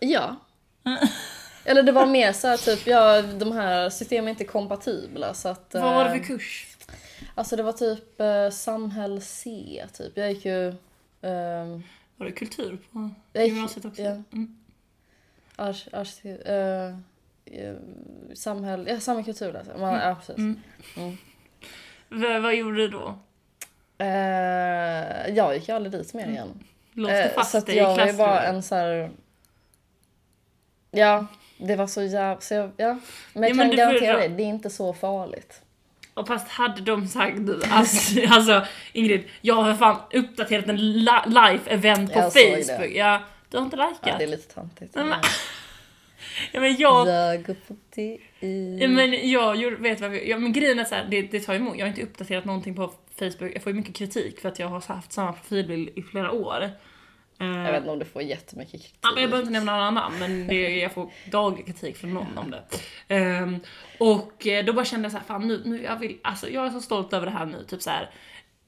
Ja. 0.00 0.36
Eller 1.64 1.82
det 1.82 1.92
var 1.92 2.06
mer 2.06 2.32
så 2.32 2.48
här 2.48 2.56
typ, 2.56 2.86
ja 2.86 3.22
de 3.22 3.52
här 3.52 3.90
systemen 3.90 4.24
är 4.28 4.30
inte 4.30 4.44
kompatibla 4.44 5.34
så 5.34 5.48
att... 5.48 5.70
Vad 5.74 5.82
var 5.94 6.04
det 6.04 6.10
eh, 6.10 6.16
för 6.16 6.24
kurs? 6.24 6.66
Alltså 7.34 7.56
det 7.56 7.62
var 7.62 7.72
typ 7.72 8.20
eh, 8.20 8.50
samhäll 8.50 9.20
C 9.22 9.84
typ. 9.92 10.16
Jag 10.16 10.32
gick 10.32 10.44
ju... 10.44 10.74
ehm, 11.24 11.82
Var 12.16 12.26
det 12.26 12.32
kultur 12.32 12.78
på 12.92 13.10
gymnasiet 13.34 13.84
också? 13.84 14.02
Ja, 14.02 14.10
Mm. 14.32 14.56
ars, 15.56 15.88
ars, 15.92 16.24
eh, 16.24 16.94
samhäll, 18.34 18.86
ja 18.90 19.00
samhällskultur 19.00 19.56
alltså. 19.56 19.78
Man, 19.78 19.94
Ja 19.94 20.14
precis. 20.14 20.36
Mm. 20.38 20.60
Mm. 20.96 21.16
V- 22.08 22.38
vad 22.38 22.54
gjorde 22.54 22.76
du 22.76 22.88
då? 22.88 23.18
Eh, 23.98 25.28
jag 25.36 25.54
gick 25.54 25.68
aldrig 25.68 25.92
dit 25.92 26.14
mer 26.14 26.26
igen. 26.28 26.48
Låste 26.92 27.22
Eh, 27.22 27.30
fast 27.34 27.50
så 27.50 27.58
att 27.58 27.66
dig 27.66 27.74
i 27.74 27.78
jag 27.78 27.88
var 27.88 27.96
bara 27.96 28.06
klassrummet? 28.06 28.48
en 28.54 28.62
så 28.62 28.74
här. 28.74 29.10
Ja, 30.90 31.26
det 31.58 31.76
var 31.76 31.86
så 31.86 32.02
jävla... 32.02 32.40
Ja. 32.76 32.98
Men 33.32 33.42
jag 33.42 33.50
Ja, 33.50 33.54
men 33.54 33.56
kan 33.58 33.68
du 33.70 33.76
garantera 33.76 34.16
dig, 34.18 34.28
det 34.28 34.42
är 34.42 34.46
inte 34.46 34.70
så 34.70 34.92
farligt. 34.92 35.62
Och 36.14 36.26
fast 36.26 36.48
hade 36.48 36.80
de 36.82 37.06
sagt 37.08 37.38
alltså, 37.70 38.20
alltså 38.28 38.66
Ingrid, 38.92 39.24
jag 39.40 39.54
har 39.54 39.74
fan 39.74 39.96
uppdaterat 40.12 40.66
en 40.68 40.76
li- 40.76 41.10
live-event 41.26 42.12
på 42.12 42.18
Jag. 42.18 42.32
Facebook. 42.32 42.90
Ja, 42.94 43.20
du 43.50 43.56
har 43.56 43.64
inte 43.64 43.76
likat? 43.76 43.98
Ja, 44.02 44.14
det 44.18 44.24
är 44.24 44.28
lite 44.28 44.54
töntigt. 44.54 44.94
Men- 44.94 45.14
Ja, 46.52 46.60
men 46.60 46.76
jag, 46.76 47.08
Jag 47.08 47.42
går 47.46 47.54
på 47.68 47.76
det 47.94 48.18
ja, 48.80 48.88
men 48.88 49.30
jag 49.30 49.56
gjorde, 49.56 49.76
vet 49.76 50.00
vad 50.00 50.10
vi, 50.10 50.30
ja, 50.30 50.38
men 50.38 50.52
grejen 50.52 50.78
är 50.78 50.84
så 50.84 50.94
här, 50.94 51.06
det, 51.10 51.22
det 51.22 51.40
tar 51.40 51.54
emot. 51.54 51.76
Jag 51.78 51.84
har 51.84 51.88
inte 51.88 52.02
uppdaterat 52.02 52.44
någonting 52.44 52.74
på 52.74 52.92
Facebook. 53.18 53.52
Jag 53.54 53.62
får 53.62 53.72
ju 53.72 53.78
mycket 53.78 53.94
kritik 53.94 54.40
för 54.40 54.48
att 54.48 54.58
jag 54.58 54.66
har 54.68 54.80
haft 54.94 55.12
samma 55.12 55.32
profilbild 55.32 55.88
i 55.98 56.02
flera 56.02 56.30
år. 56.30 56.70
Jag 57.44 57.72
vet 57.72 57.80
inte 57.80 57.90
om 57.90 57.98
du 57.98 58.04
får 58.04 58.22
jättemycket 58.22 58.72
kritik. 58.72 58.98
Ja, 59.00 59.10
men 59.14 59.22
jag 59.22 59.30
behöver 59.30 59.48
inte 59.48 59.58
nämna 59.58 59.76
några 59.76 59.90
namn, 59.90 60.18
men 60.18 60.46
det, 60.46 60.76
jag 60.76 60.92
får 60.92 61.10
daglig 61.30 61.66
kritik 61.66 61.96
från 61.96 62.14
någon 62.14 62.38
om 62.38 62.50
det. 62.50 62.64
Ehm, 63.08 63.60
och 63.98 64.46
eh, 64.46 64.64
då 64.64 64.72
bara 64.72 64.84
kände 64.84 65.04
jag 65.04 65.12
så 65.12 65.18
här, 65.18 65.24
fan 65.24 65.48
nu, 65.48 65.62
nu 65.64 65.82
jag 65.82 65.96
vill, 65.96 66.18
alltså 66.22 66.48
jag 66.48 66.66
är 66.66 66.70
så 66.70 66.80
stolt 66.80 67.12
över 67.12 67.26
det 67.26 67.32
här 67.32 67.46
nu, 67.46 67.64
typ 67.64 67.82
så 67.82 67.90
här. 67.90 68.10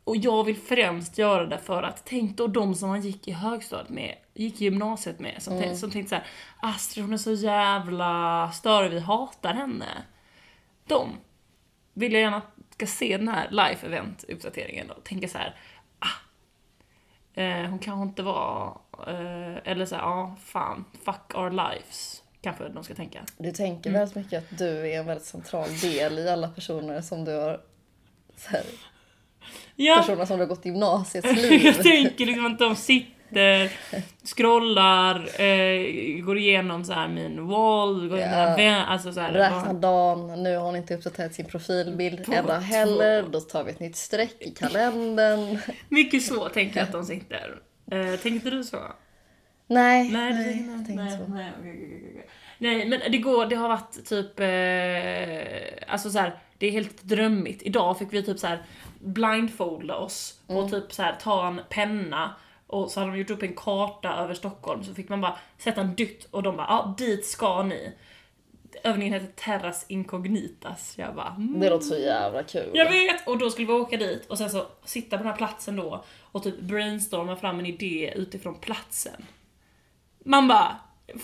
Och 0.05 0.17
jag 0.17 0.45
vill 0.45 0.57
främst 0.57 1.19
göra 1.19 1.47
det 1.47 1.59
för 1.59 1.83
att 1.83 2.05
tänk 2.05 2.37
då 2.37 2.47
de 2.47 2.75
som 2.75 2.89
man 2.89 3.01
gick 3.01 3.29
i 3.29 3.33
högstadiet 3.33 3.89
med, 3.89 4.15
gick 4.35 4.61
i 4.61 4.65
gymnasiet 4.65 5.21
med, 5.21 5.43
som, 5.43 5.59
tänkte, 5.59 5.77
som 5.77 5.91
tänkte 5.91 6.09
såhär 6.09 6.27
Astrid 6.61 7.05
hon 7.05 7.15
är 7.15 7.19
så 7.19 7.33
jävla 7.33 8.51
störig, 8.53 8.91
vi 8.91 9.01
hatar 9.01 9.55
henne. 9.55 9.87
De 10.87 11.09
vill 11.95 12.13
jag 12.13 12.23
gärna 12.23 12.43
ska 12.71 12.87
se 12.87 13.17
den 13.17 13.29
här 13.29 13.51
live 13.51 13.79
event 13.83 14.25
uppdateringen 14.29 14.91
och 14.91 15.05
tänka 15.05 15.29
så 15.29 15.39
här. 15.39 15.57
Eh, 17.37 17.71
hon 17.71 17.79
kanske 17.79 18.03
inte 18.03 18.23
var, 18.23 18.79
eh, 19.07 19.57
eller 19.73 19.87
såhär, 19.87 20.03
ja 20.03 20.09
ah, 20.09 20.37
fan, 20.45 20.85
fuck 21.05 21.35
our 21.35 21.51
lives. 21.51 22.23
Kanske 22.41 22.69
de 22.69 22.85
ska 22.85 22.95
tänka. 22.95 23.25
Du 23.39 23.53
tänker 23.53 23.91
Mm. 23.91 24.01
väldigt 24.01 24.17
mycket 24.17 24.39
att 24.53 24.59
du 24.59 24.69
är 24.93 24.99
en 24.99 25.07
väldigt 25.07 25.27
central 25.27 25.69
del 25.83 26.19
i 26.19 26.29
alla 26.31 26.49
personer 26.49 27.01
som 27.01 27.25
du 27.25 27.33
har 27.33 27.61
så 28.37 28.51
här, 28.51 28.63
Ja, 29.77 29.97
personer 29.97 30.25
som 30.25 30.37
du 30.39 30.43
har 30.43 30.49
gått 30.49 30.65
gymnasiets 30.65 31.27
jag 31.29 31.37
liv. 31.37 31.73
tänker 31.83 32.27
liksom 32.27 32.47
att 32.47 32.59
de 32.59 32.77
sitter, 32.77 33.16
scrollar, 34.25 35.41
eh, 35.41 36.21
går 36.25 36.39
igenom 36.39 36.85
så 36.85 36.93
här 36.93 37.09
min 37.09 37.47
wall, 37.47 38.09
går 38.09 38.19
Ja. 38.19 38.55
vän, 38.57 38.75
alltså 38.85 39.13
så 39.13 39.21
här, 39.21 39.33
Räknar 39.33 39.75
dagen, 39.75 40.43
nu 40.43 40.57
har 40.57 40.65
hon 40.65 40.77
inte 40.77 40.95
uppdaterat 40.95 41.35
sin 41.35 41.45
profilbild 41.45 42.25
två. 42.25 42.33
heller. 42.53 43.23
Då 43.31 43.41
tar 43.41 43.65
vi 43.65 43.71
ett 43.71 43.81
nytt 43.81 43.97
streck 43.97 44.37
i 44.41 44.51
kalendern. 44.51 45.59
Mycket 45.89 46.23
så 46.23 46.49
tänker 46.49 46.77
jag 46.77 46.87
att 46.87 46.93
de 46.93 47.05
sitter. 47.05 47.59
Eh, 47.91 48.21
tänkte 48.21 48.51
du 48.51 48.65
så? 48.65 48.79
Nej, 49.69 50.11
Nej, 50.11 50.33
nej, 50.33 50.67
jag 50.69 50.87
tänkte 50.87 51.05
nej, 51.05 51.11
så. 51.11 51.33
nej, 51.33 51.53
okej, 51.59 51.71
okej, 51.73 52.09
okej. 52.11 52.27
nej, 52.59 52.89
men 52.89 53.01
det 53.13 53.19
går, 53.19 53.47
det 53.47 53.57
har 53.57 53.69
varit 53.69 54.07
typ, 54.09 54.41
eh, 54.41 55.93
alltså 55.93 56.11
så 56.11 56.19
här, 56.19 56.39
det 56.59 56.67
är 56.67 56.71
helt 56.71 57.03
drömmigt. 57.03 57.63
Idag 57.63 57.99
fick 57.99 58.13
vi 58.13 58.23
typ 58.23 58.39
så 58.39 58.47
här 58.47 58.63
blindfolda 59.01 59.97
oss 59.97 60.41
Mm. 60.49 60.65
och 60.65 60.71
typ 60.71 60.93
så 60.93 61.03
här 61.03 61.17
ta 61.23 61.47
en 61.49 61.61
penna 61.71 62.35
och 62.67 62.91
så 62.91 63.01
hade 63.01 63.13
de 63.13 63.19
gjort 63.19 63.31
upp 63.31 63.43
en 63.43 63.55
karta 63.55 64.15
över 64.17 64.35
Stockholm 64.35 64.85
så 64.85 64.95
fick 64.95 65.09
man 65.09 65.21
bara 65.21 65.39
sätta 65.59 65.81
en 65.81 65.95
dytt 65.95 66.29
och 66.31 66.43
de 66.43 66.57
bara 66.57 66.67
ja 66.69 66.95
dit 66.99 67.27
ska 67.27 67.63
ni. 67.63 67.93
Övningen 68.85 69.13
heter 69.15 69.33
Terras 69.37 69.85
Incognitas. 69.89 70.95
Jag 70.97 71.15
bara 71.15 71.35
mm. 71.37 71.61
Det 71.61 71.71
låter 71.71 71.85
så 71.87 71.97
jävla 71.99 72.43
kul. 72.43 72.71
Jag 72.75 72.91
vet! 72.91 73.29
Och 73.29 73.39
då 73.39 73.51
skulle 73.51 73.67
vi 73.67 73.73
åka 73.73 73.97
dit 73.97 74.27
och 74.27 74.39
sen 74.39 74.51
så 74.51 74.67
sitta 74.85 75.17
på 75.17 75.23
den 75.23 75.33
här 75.33 75.39
platsen 75.39 75.77
då 75.77 76.05
och 76.23 76.43
typ 76.43 76.61
brainstorma 76.61 77.37
fram 77.37 77.59
en 77.59 77.67
idé 77.67 78.13
utifrån 78.17 78.55
platsen. 78.55 79.27
Man 80.25 80.49
bara, 80.49 80.77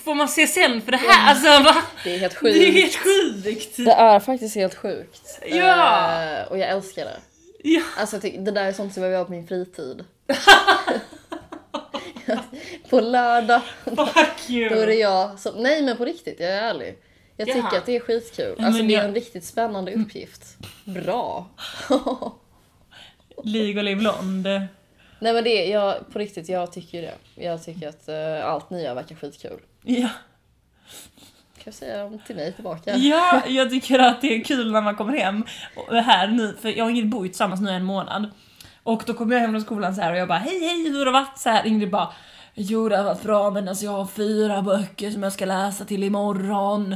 får 0.03 0.15
man 0.15 0.27
se 0.27 0.47
sen 0.47 0.81
för 0.81 0.91
det 0.91 0.97
här? 0.97 1.29
Alltså 1.29 1.63
va? 1.63 1.75
Det 2.03 2.15
är 2.15 2.19
helt 2.19 2.37
Det 2.41 2.49
är 2.49 2.53
sjukt. 2.71 2.75
helt 2.75 2.95
sjukt! 2.95 3.75
Det 3.77 3.91
är 3.91 4.19
faktiskt 4.19 4.55
helt 4.55 4.75
sjukt. 4.75 5.39
Ja. 5.49 6.23
Eh, 6.23 6.47
och 6.47 6.57
jag 6.57 6.69
älskar 6.69 7.05
det. 7.05 7.19
Ja. 7.63 7.81
Alltså 7.97 8.19
tycker- 8.19 8.41
det 8.41 8.51
där 8.51 8.65
är 8.65 8.71
sånt 8.73 8.93
som 8.93 9.03
jag 9.03 9.09
vill 9.09 9.13
göra 9.15 9.25
på 9.25 9.31
min 9.31 9.47
fritid. 9.47 10.05
på 12.89 12.99
lördag, 13.01 13.61
Fuck 13.85 14.49
you! 14.49 14.69
då 14.69 14.75
är 14.75 14.87
det 14.87 14.95
jag 14.95 15.39
som... 15.39 15.55
Nej 15.63 15.81
men 15.83 15.97
på 15.97 16.05
riktigt, 16.05 16.39
jag 16.39 16.49
är 16.49 16.61
ärlig. 16.61 16.97
Jag 17.37 17.47
Jaha. 17.49 17.55
tycker 17.55 17.77
att 17.77 17.85
det 17.85 17.95
är 17.95 17.99
skitkul. 17.99 18.55
Ja, 18.57 18.65
Alltså 18.65 18.77
men 18.77 18.87
det 18.87 18.93
är 18.93 18.97
jag- 18.97 19.05
en 19.05 19.13
riktigt 19.13 19.43
spännande 19.45 19.93
uppgift. 19.93 20.57
Bra. 20.85 21.47
Legally 23.43 23.95
blonde. 23.95 24.67
Nej 25.19 25.33
men 25.33 25.43
det, 25.43 25.65
jag, 25.65 26.13
på 26.13 26.19
riktigt, 26.19 26.49
jag 26.49 26.71
tycker 26.71 27.01
det. 27.01 27.13
Jag 27.35 27.63
tycker 27.63 27.87
att 27.89 28.07
eh, 28.09 28.45
allt 28.45 28.69
ni 28.69 28.83
gör 28.83 28.95
verkar 28.95 29.15
skitkul. 29.15 29.59
Ja. 29.83 30.09
Kan 31.57 31.63
jag 31.63 31.73
säga 31.73 32.03
dem 32.03 32.19
till 32.27 32.35
mig 32.35 32.53
tillbaka? 32.53 32.95
ja, 32.95 33.41
jag 33.47 33.69
tycker 33.69 33.99
att 33.99 34.21
det 34.21 34.35
är 34.35 34.43
kul 34.43 34.71
när 34.71 34.81
man 34.81 34.95
kommer 34.95 35.17
hem 35.17 35.45
och 35.75 35.95
här 35.95 36.27
nu, 36.27 36.55
för 36.61 36.69
jag 36.69 36.85
och 36.85 36.91
Ingrid 36.91 37.09
bor 37.09 37.23
ju 37.25 37.29
tillsammans 37.29 37.61
nu 37.61 37.69
en 37.71 37.83
månad. 37.83 38.31
Och 38.83 39.03
då 39.05 39.13
kommer 39.13 39.35
jag 39.35 39.41
hem 39.41 39.51
från 39.51 39.61
skolan 39.61 39.95
så 39.95 40.01
här 40.01 40.11
och 40.11 40.17
jag 40.17 40.27
bara 40.27 40.37
hej 40.37 40.59
hej 40.59 40.89
hur 40.89 40.99
har 40.99 41.05
det 41.05 41.11
varit? 41.11 41.37
Så 41.37 41.49
här, 41.49 41.65
Ingrid 41.65 41.91
bara 41.91 42.09
Jo 42.53 42.89
det 42.89 42.97
har 42.97 43.03
varit 43.03 43.23
bra 43.23 43.51
men 43.51 43.67
alltså 43.67 43.85
jag 43.85 43.91
har 43.91 44.05
fyra 44.05 44.61
böcker 44.61 45.11
som 45.11 45.23
jag 45.23 45.33
ska 45.33 45.45
läsa 45.45 45.85
till 45.85 46.03
imorgon. 46.03 46.95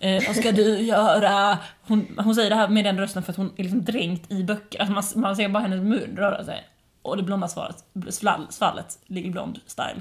Eh, 0.00 0.22
vad 0.26 0.36
ska 0.36 0.52
du 0.52 0.78
göra? 0.80 1.58
Hon, 1.82 2.06
hon 2.18 2.34
säger 2.34 2.50
det 2.50 2.56
här 2.56 2.68
med 2.68 2.84
den 2.84 2.98
rösten 2.98 3.22
för 3.22 3.32
att 3.32 3.36
hon 3.36 3.52
är 3.56 3.62
liksom 3.62 3.84
dränkt 3.84 4.32
i 4.32 4.44
böcker. 4.44 4.80
Alltså 4.80 4.92
man, 4.92 5.22
man 5.22 5.36
ser 5.36 5.48
bara 5.48 5.62
hennes 5.62 5.80
mun 5.82 6.16
röra 6.16 6.44
sig. 6.44 6.64
Och 7.06 7.16
det 7.16 7.22
blonda 7.22 7.48
svaret, 7.48 7.84
svall, 8.10 8.46
svallet 8.50 8.98
ligger 9.06 9.30
blond 9.30 9.60
style. 9.66 10.00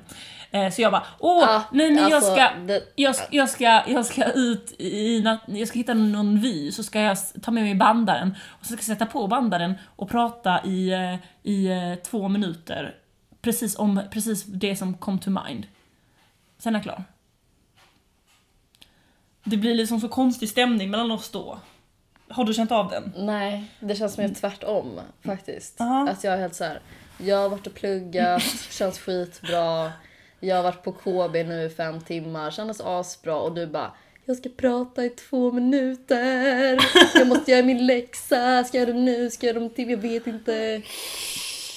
Eh, 0.51 0.71
så 0.71 0.81
jag 0.81 0.91
bara 0.91 1.03
åh 1.19 1.43
Ah, 1.49 1.63
nej 1.71 1.91
men 1.91 2.03
jag 2.03 2.13
alltså, 2.13 2.31
ska 2.35 2.49
det- 2.67 2.83
jag, 2.95 3.15
ska- 3.15 3.25
jag, 3.31 3.49
ska, 3.49 3.83
jag 3.87 4.05
ska 4.05 4.31
ut 4.31 4.75
i 4.79 5.23
jag 5.47 5.67
ska 5.67 5.77
hitta 5.79 5.93
någon 5.93 6.39
vy, 6.39 6.71
så 6.71 6.83
ska 6.83 7.01
jag 7.01 7.17
ta 7.41 7.51
med 7.51 7.63
mig 7.63 7.75
bandaren 7.75 8.35
och 8.45 8.65
så 8.65 8.65
ska 8.65 8.75
jag 8.75 8.83
sätta 8.83 9.05
på 9.05 9.27
bandaren 9.27 9.73
och 9.95 10.09
prata 10.09 10.65
i, 10.65 10.89
eh, 10.93 11.15
i 11.51 11.67
eh, 11.67 11.95
två 11.95 12.27
minuter 12.27 12.95
precis 13.41 13.75
om 13.79 14.01
precis 14.11 14.43
det 14.43 14.75
som 14.75 14.93
kom 14.93 15.19
to 15.19 15.29
mind. 15.29 15.67
Sen 16.57 16.75
är 16.75 16.79
jag 16.79 16.83
klar. 16.83 17.03
Det 19.43 19.57
blir 19.57 19.75
liksom 19.75 19.99
så 19.99 20.07
konstig 20.07 20.49
stämning 20.49 20.91
mellan 20.91 21.11
oss 21.11 21.29
då. 21.29 21.59
Har 22.29 22.43
du 22.43 22.53
känt 22.53 22.71
av 22.71 22.89
den? 22.89 23.13
Nej, 23.17 23.63
det 23.79 23.95
känns 23.95 24.17
mer 24.17 24.29
tvärtom 24.29 24.99
faktiskt. 25.25 25.75
Ja. 25.77 26.09
Att 26.09 26.23
jag 26.23 26.33
är 26.33 26.37
helt 26.37 26.55
så 26.55 26.63
här. 26.63 26.79
jag 27.17 27.37
har 27.37 27.49
varit 27.49 27.67
och 27.67 27.73
pluggat, 27.73 28.41
känns 28.69 28.99
skitbra. 28.99 29.91
Jag 30.39 30.55
har 30.55 30.63
varit 30.63 30.83
på 30.83 30.91
KB 30.91 31.33
nu 31.33 31.63
i 31.63 31.69
fem 31.69 32.01
timmar, 32.01 32.51
kändes 32.51 32.81
asbra 32.81 33.35
och 33.35 33.55
du 33.55 33.67
bara 33.67 33.91
jag 34.27 34.37
ska 34.37 34.49
prata 34.49 35.05
i 35.05 35.09
två 35.09 35.51
minuter. 35.51 36.79
Jag 37.13 37.27
måste 37.27 37.51
göra 37.51 37.65
min 37.65 37.85
läxa. 37.85 38.63
Ska 38.63 38.77
jag 38.77 38.87
göra 38.87 38.97
det 38.97 39.03
nu? 39.03 39.29
Ska 39.29 39.47
jag 39.47 39.55
göra 39.55 39.63
det 39.63 39.75
till? 39.75 39.89
Jag 39.89 39.97
vet 39.97 40.27
inte. 40.27 40.81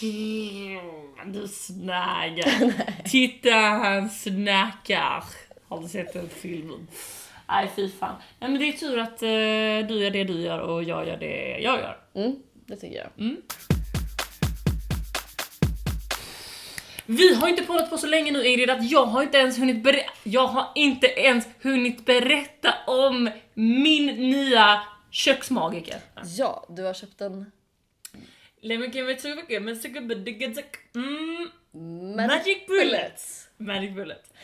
Mm, 0.02 1.32
du 1.32 1.48
snaggar. 1.48 2.74
Titta 3.08 3.54
han 3.54 4.08
snackar. 4.10 5.24
Har 5.68 5.80
du 5.82 5.88
sett 5.88 6.12
den 6.12 6.28
filmen? 6.28 6.88
Nej 7.48 7.70
fy 7.76 7.88
fan. 7.88 8.14
Nej 8.38 8.50
men 8.50 8.60
det 8.60 8.68
är 8.68 8.72
tur 8.72 8.98
att 8.98 9.22
eh, 9.22 9.88
du 9.88 10.02
gör 10.02 10.10
det 10.10 10.24
du 10.24 10.40
gör 10.40 10.58
och 10.58 10.82
jag 10.82 11.08
gör 11.08 11.16
det 11.16 11.58
jag 11.58 11.78
gör. 11.78 11.98
Mm, 12.14 12.36
det 12.66 12.76
tycker 12.76 12.96
jag. 12.96 13.36
Vi 17.06 17.34
har 17.34 17.48
inte 17.48 17.62
poddat 17.62 17.90
på 17.90 17.98
så 17.98 18.06
länge 18.06 18.32
nu 18.32 18.46
Ingrid 18.46 18.70
att 18.70 18.90
jag 18.90 19.06
har 19.06 19.22
inte 19.22 19.38
ens 19.38 19.58
hunnit 19.58 19.82
berätta, 19.82 20.12
jag 20.22 20.46
har 20.46 20.72
inte 20.74 21.06
ens 21.06 21.46
hunnit 21.62 22.04
berätta 22.06 22.74
om 22.86 23.30
min 23.54 24.06
nya 24.06 24.82
köksmagiker. 25.10 25.96
Ja, 26.36 26.66
du 26.68 26.82
har 26.82 26.94
köpt 26.94 27.20
en 27.20 27.50
Lemon 28.60 28.90
give 28.90 29.12
it 29.12 29.22
to 29.22 29.28
me, 29.28 29.60
men 29.60 29.74
good, 29.74 30.58
mm, 30.94 31.48
Magic, 32.16 32.28
Magic 32.28 32.66
Bullets. 32.66 33.47
Magic 33.58 33.94
Bullet. 33.94 34.34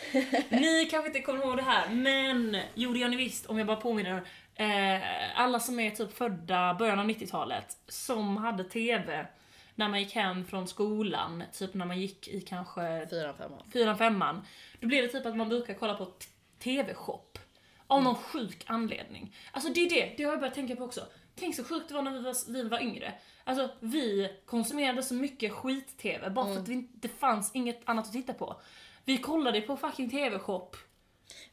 Ni 0.48 0.86
kanske 0.90 1.06
inte 1.06 1.20
kommer 1.20 1.44
ihåg 1.44 1.56
det 1.56 1.62
här, 1.62 1.88
men 1.90 2.56
jo 2.74 2.92
det 2.92 2.98
gör 2.98 3.08
ni 3.08 3.16
visst 3.16 3.46
om 3.46 3.58
jag 3.58 3.66
bara 3.66 3.76
påminner. 3.76 4.22
Eh, 4.54 5.40
alla 5.40 5.60
som 5.60 5.80
är 5.80 5.90
typ 5.90 6.12
födda 6.16 6.74
början 6.74 6.98
av 6.98 7.06
90-talet 7.06 7.76
som 7.88 8.36
hade 8.36 8.64
TV 8.64 9.26
när 9.74 9.88
man 9.88 10.00
gick 10.00 10.14
hem 10.14 10.44
från 10.44 10.68
skolan, 10.68 11.42
typ 11.52 11.74
när 11.74 11.86
man 11.86 12.00
gick 12.00 12.28
i 12.28 12.40
kanske 12.40 13.06
fyra 13.10 13.34
femman. 13.34 13.62
fyran, 13.72 13.98
femman. 13.98 14.46
Då 14.80 14.86
blev 14.86 15.02
det 15.02 15.08
typ 15.08 15.26
att 15.26 15.36
man 15.36 15.48
brukar 15.48 15.74
kolla 15.74 15.94
på 15.94 16.12
TV-shop. 16.58 17.38
Av 17.86 18.02
någon 18.02 18.14
sjuk 18.14 18.64
anledning. 18.66 19.36
Alltså 19.52 19.72
det 19.72 19.80
är 19.80 19.90
det, 19.90 20.14
det 20.16 20.24
har 20.24 20.32
jag 20.32 20.40
börjat 20.40 20.54
tänka 20.54 20.76
på 20.76 20.84
också. 20.84 21.06
Tänk 21.36 21.56
så 21.56 21.64
sjukt 21.64 21.88
det 21.88 21.94
var 21.94 22.02
när 22.02 22.10
vi 22.10 22.20
var, 22.20 22.52
vi 22.52 22.62
var 22.62 22.82
yngre. 22.82 23.14
Alltså 23.44 23.70
vi 23.80 24.30
konsumerade 24.46 25.02
så 25.02 25.14
mycket 25.14 25.52
skit-TV 25.52 26.30
bara 26.30 26.46
för 26.46 26.60
att 26.60 26.68
vi, 26.68 26.88
det 26.92 27.08
fanns 27.08 27.50
inget 27.54 27.80
annat 27.84 28.06
att 28.06 28.12
titta 28.12 28.32
på. 28.32 28.60
Vi 29.04 29.18
kollade 29.18 29.60
på 29.60 29.76
fucking 29.76 30.10
TV-shop. 30.10 30.70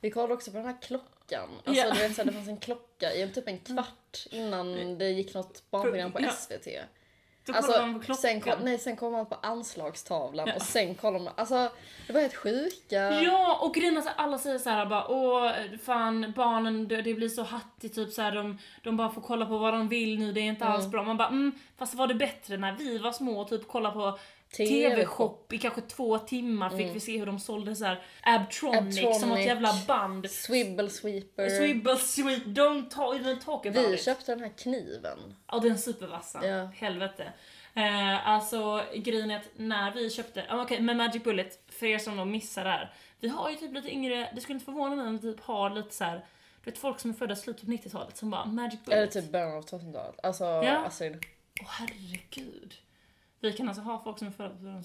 Vi 0.02 0.12
kollade 0.12 0.34
också 0.34 0.52
på 0.52 0.58
den 0.58 0.66
här 0.66 0.78
klockan. 0.82 1.50
Alltså, 1.66 1.84
Ja. 1.86 1.94
du 1.94 2.00
vet, 2.00 2.16
så 2.16 2.22
här, 2.22 2.26
det 2.26 2.34
fanns 2.34 2.48
en 2.48 2.58
klocka 2.58 3.14
i 3.14 3.30
typ 3.30 3.48
en 3.48 3.60
kvart 3.60 4.26
innan 4.32 4.98
det 4.98 5.10
gick 5.10 5.34
något 5.34 5.64
barnprogram 5.72 6.12
på 6.12 6.22
Ja. 6.22 6.30
SVT. 6.32 6.68
Då 7.46 7.54
Alltså, 7.54 7.72
kollade 7.72 7.92
man 7.92 8.00
på 8.00 8.06
klockan. 8.06 8.22
sen, 8.22 8.42
kom, 8.42 8.54
nej, 8.64 8.80
sen 8.80 8.96
kom 8.96 9.12
man 9.12 9.26
på 9.26 9.36
anslagstavlan 9.36 10.52
och 10.56 10.62
sen 10.62 10.96
kollade 10.96 11.24
man. 11.24 11.34
Alltså, 11.38 11.72
det 12.08 12.14
var 12.14 12.22
helt 12.22 12.36
sjuka. 12.36 13.22
Ja, 13.22 13.60
och 13.62 13.74
grejen 13.74 13.98
är 13.98 14.02
så 14.02 14.08
här, 14.10 14.16
alla 14.18 14.38
säger 14.38 14.58
så 14.60 14.70
här 14.70 14.86
bara 14.86 15.08
åh 15.08 15.52
fan 15.84 16.34
barnen 16.36 16.88
det, 16.88 17.02
det 17.02 17.14
blir 17.14 17.30
så 17.30 17.44
hattigt 17.44 17.96
typ 17.96 18.12
så 18.14 18.22
här, 18.22 18.32
de, 18.32 18.58
de 18.84 18.98
bara 18.98 19.10
får 19.10 19.22
kolla 19.22 19.46
på 19.46 19.58
vad 19.58 19.74
de 19.74 19.88
vill 19.90 20.20
nu, 20.20 20.32
det 20.34 20.40
är 20.42 20.44
inte 20.46 20.66
alls 20.66 20.88
bra. 20.88 21.04
Man 21.04 21.18
bara 21.18 21.28
mm, 21.28 21.52
fast 21.78 21.94
var 21.94 22.08
det 22.08 22.16
bättre 22.16 22.58
när 22.58 22.72
vi 22.74 22.98
var 22.98 23.12
små 23.12 23.42
och 23.42 23.50
typ 23.50 23.68
kolla 23.68 23.92
på 23.92 24.20
TV-shop 24.58 25.54
i 25.54 25.58
kanske 25.58 25.82
två 25.82 26.18
timmar 26.18 26.70
fick 26.70 26.96
vi 26.96 27.00
se 27.00 27.18
hur 27.20 27.26
de 27.26 27.40
sålde 27.40 27.76
så 27.76 27.86
här 27.86 28.04
Abtronic, 28.24 28.96
som 29.00 29.06
Abtronic. 29.12 29.40
ett 29.40 29.46
jävla 29.46 29.74
band. 29.88 30.30
Swibble 30.32 30.90
sweeper. 30.90 31.50
Swibble 31.50 31.96
sweet, 31.98 32.44
don't 32.46 32.90
talk, 32.90 33.16
even 33.16 33.40
talk 33.40 33.66
about 33.66 33.86
Vi 33.90 33.94
it. 33.94 34.04
köpte 34.04 34.32
den 34.32 34.40
här 34.44 34.52
kniven. 34.58 35.36
Ja 35.52 35.60
den 35.60 35.78
supervassa, 35.78 36.48
Ja. 36.48 36.66
helvete. 36.66 37.34
Eh, 37.74 38.28
alltså 38.30 38.84
grejen 38.96 39.32
är 39.32 39.38
att 39.38 39.50
när 39.56 39.92
vi 39.92 40.10
köpte, 40.10 40.46
ah, 40.50 40.62
okej 40.62 40.82
med 40.82 40.98
Magic 40.98 41.24
Bullet, 41.24 41.60
för 41.70 41.86
er 41.86 41.98
som 41.98 42.18
då 42.18 42.26
missar 42.26 42.64
det 42.64 42.70
här. 42.70 42.94
Vi 43.20 43.28
har 43.28 43.50
ju 43.50 43.56
typ 43.56 43.74
lite 43.74 43.90
yngre, 43.92 44.32
det 44.36 44.42
skulle 44.42 44.54
inte 44.54 44.66
förvåna 44.66 44.96
mig 44.96 45.08
om 45.08 45.18
vi 45.18 45.34
typ 45.34 45.42
har 45.42 45.70
lite 45.70 45.94
så 45.96 46.04
här. 46.04 46.26
Du 46.64 46.72
vet 46.72 46.80
folk 46.80 47.00
som 47.00 47.10
är 47.12 47.16
födda 47.16 47.34
i 47.34 47.36
slutet 47.38 47.66
på 47.66 47.72
90-talet 47.72 48.18
som 48.18 48.30
bara 48.30 48.46
Magic 48.46 48.80
Eller 48.88 48.96
Bullet. 48.98 49.12
typ 49.12 49.32
början 49.32 49.52
av 49.58 49.62
2000-talet. 49.66 50.16
Alltså 50.24 50.44
Ja. 50.44 50.78
Astrid. 50.78 51.26
Åh 51.62 51.68
herregud. 51.70 52.74
Vi 53.42 53.54
kan 53.54 53.68
alltså 53.68 53.82
ha 53.84 54.04
folk 54.04 54.20
som 54.20 54.28
är 54.28 54.32
födda 54.32 54.84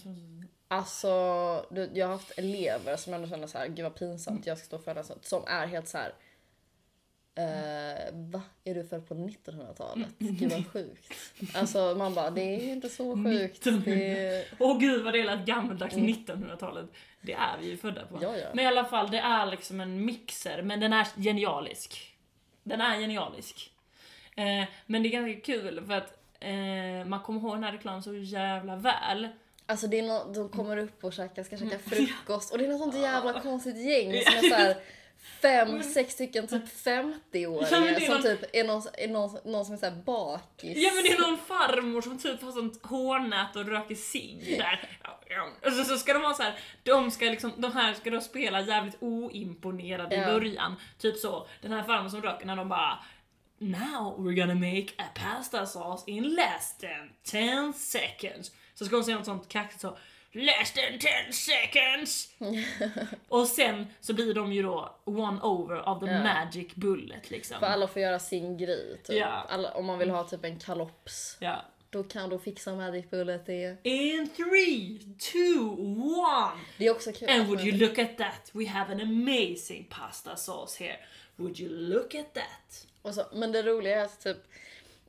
Alltså, 0.69 1.67
du, 1.71 1.91
jag 1.95 2.07
har 2.07 2.13
haft 2.13 2.39
elever 2.39 2.97
som 2.97 3.15
ändå 3.15 3.29
känner 3.29 3.47
så 3.47 3.59
här, 3.59 3.69
gud 3.69 3.83
vad 3.83 3.95
pinsamt 3.95 4.47
jag 4.47 4.59
ska 4.59 4.67
stå 4.67 4.79
för 4.79 4.95
det 4.95 5.05
sånt. 5.05 5.25
Som 5.25 5.45
är 5.47 5.67
helt 5.67 5.89
så 5.89 5.99
här. 5.99 6.13
Eh, 7.35 8.13
va? 8.13 8.43
Är 8.65 8.75
du 8.75 8.85
född 8.85 9.09
på 9.09 9.15
1900-talet? 9.15 10.09
Gud 10.19 10.53
vad 10.53 10.67
sjukt. 10.67 11.13
Alltså 11.55 11.95
man 11.99 12.15
bara, 12.15 12.31
det 12.31 12.41
är 12.41 12.73
inte 12.73 12.89
så 12.89 13.17
sjukt. 13.17 13.65
Det 13.85 14.19
är, 14.19 14.45
Åh 14.59 14.79
gud 14.79 15.05
vad 15.05 15.15
det 15.15 15.25
lät 15.25 15.47
gammaldags 15.47 15.95
1900-talet. 15.95 16.87
Det 17.21 17.33
är 17.33 17.59
vi 17.61 17.67
ju 17.67 17.77
födda 17.77 18.07
på. 18.07 18.17
Mm. 18.17 18.29
Ja, 18.29 18.37
ja. 18.37 18.49
Men 18.55 18.65
i 18.65 18.69
alla 18.69 18.85
fall, 18.85 19.11
det 19.11 19.19
är 19.19 19.47
liksom 19.47 19.81
en 19.81 20.05
mixer, 20.05 20.63
men 20.63 20.81
den 20.81 20.93
är 20.93 21.07
genialisk. 21.17 22.17
Den 22.63 22.81
är 22.81 23.01
genialisk. 23.01 23.73
Eh, 24.37 24.65
men 24.87 25.03
det 25.03 25.09
är 25.09 25.11
ganska 25.11 25.41
kul 25.41 25.87
för 25.87 25.93
att 25.93 26.26
eh, 26.41 27.05
man 27.07 27.21
kommer 27.21 27.41
ihåg 27.41 27.55
den 27.57 27.65
här 27.65 27.73
reklamen 27.73 28.03
så 28.03 28.15
jävla 28.15 28.77
väl. 28.77 29.29
alltså 29.67 29.87
det 29.87 29.99
är 29.99 30.03
nå 30.03 30.33
de 30.35 30.49
kommer 30.49 30.77
upp 30.77 31.05
och 31.05 31.13
käkar, 31.13 31.43
ska 31.43 31.57
käka 31.57 31.79
frukost 31.87 32.53
och 32.53 32.59
det 32.59 32.65
är 32.65 32.69
något 32.69 32.79
sånt 32.81 32.95
jävla 32.97 33.41
konstigt 33.41 33.77
gäng 33.77 34.23
som 34.27 34.35
är 34.45 34.49
så 34.51 34.55
här 34.55 34.77
fem, 35.43 35.83
sex 35.83 36.13
stycken 36.15 36.47
typ 36.47 36.65
50-åringar 36.65 37.69
Ja, 37.71 37.87
är 37.97 38.01
som 38.01 38.15
någon- 38.15 38.23
typ 38.23 38.45
är 38.53 38.65
någon, 38.65 38.83
är 38.99 39.09
någon, 39.09 39.39
någon 39.45 39.65
som 39.65 39.75
är 39.75 39.79
såhär 39.79 39.97
bakis. 40.07 40.77
Ja 40.77 40.91
men 40.95 41.03
det 41.03 41.09
är 41.13 41.21
någon 41.31 41.39
farmor 41.39 42.03
som 42.03 42.19
typ 42.19 42.43
har 42.43 42.53
sånt 42.53 42.87
hårnät 42.87 43.57
och 43.57 43.67
röker 43.69 43.95
cigg 43.95 44.59
där. 44.59 44.89
Och 45.67 45.73
så, 45.73 45.85
så 45.85 45.97
ska 45.99 46.13
de 46.13 46.23
ha 46.23 46.35
så 46.35 46.43
här, 46.43 46.55
de 46.83 47.11
ska 47.11 47.25
liksom, 47.25 47.53
de 47.57 47.73
här 47.73 47.95
ska 47.95 48.11
då 48.11 48.21
spela 48.21 48.61
jävligt 48.61 48.97
oimponerade 49.01 50.17
i 50.17 50.19
Ja. 50.19 50.27
början. 50.27 50.77
Typ 50.99 51.17
så, 51.17 51.47
den 51.63 51.73
här 51.73 51.83
farmor 51.83 52.09
som 52.09 52.23
röker 52.23 52.47
när 52.47 52.57
de 52.57 52.69
bara 52.69 52.99
Now 53.59 54.15
we're 54.19 54.35
gonna 54.41 54.55
make 54.55 54.87
a 54.99 55.05
pasta 55.15 55.67
sauce 55.67 56.05
in 56.07 56.35
less 56.35 56.79
than 56.79 57.11
10 57.25 57.73
seconds. 57.73 58.53
Så 58.75 58.85
ska 58.87 58.97
hon 58.97 59.05
säga 59.05 59.17
något 59.17 59.27
sånt 59.27 59.49
kaxigt 59.49 59.81
så 59.81 59.97
Less 60.33 60.73
than 60.73 60.99
10 60.99 61.33
seconds! 61.33 62.29
och 63.29 63.47
sen 63.47 63.87
så 64.01 64.15
blir 64.15 64.35
de 64.35 64.53
ju 64.53 64.63
då 64.63 64.97
one 65.05 65.41
over 65.41 65.89
of 65.89 66.01
the 66.01 66.07
Ja. 66.11 66.23
magic 66.23 66.75
bullet 66.75 67.31
liksom. 67.31 67.59
För 67.61 67.67
alla 67.67 67.89
får 67.89 68.03
göra 68.03 68.19
sin 68.19 68.57
grej 68.59 69.01
typ. 69.05 69.17
Ja. 69.17 69.47
Alla, 69.49 69.71
om 69.71 69.87
man 69.87 69.99
vill 69.99 70.11
ha 70.11 70.25
typ 70.25 70.45
en 70.45 70.59
kalops, 70.59 71.37
Ja. 71.41 71.65
då 71.91 72.03
kan 72.03 72.31
du 72.31 72.39
fixa 72.39 72.75
Magic 72.75 73.11
Bullet 73.11 73.47
det. 73.47 73.77
In 73.83 74.29
three, 74.37 74.99
two, 75.33 75.59
one! 75.99 76.61
Det 76.79 76.87
är 76.87 76.91
också 76.91 77.13
kul. 77.13 77.29
And 77.31 77.47
would 77.47 77.61
you 77.61 77.77
look 77.77 77.99
at 77.99 78.19
that? 78.19 78.51
We 78.53 78.67
have 78.69 78.93
an 78.95 79.01
amazing 79.01 79.87
pasta 79.91 80.37
sauce 80.37 80.85
here. 80.85 80.97
Would 81.37 81.61
you 81.61 81.71
look 81.71 82.15
at 82.15 82.35
that? 82.35 82.87
Och 83.07 83.15
så, 83.15 83.23
men 83.33 83.53
det 83.53 83.63
roliga 83.63 84.01
är 84.01 84.05
att 84.05 84.21
typ, 84.21 84.37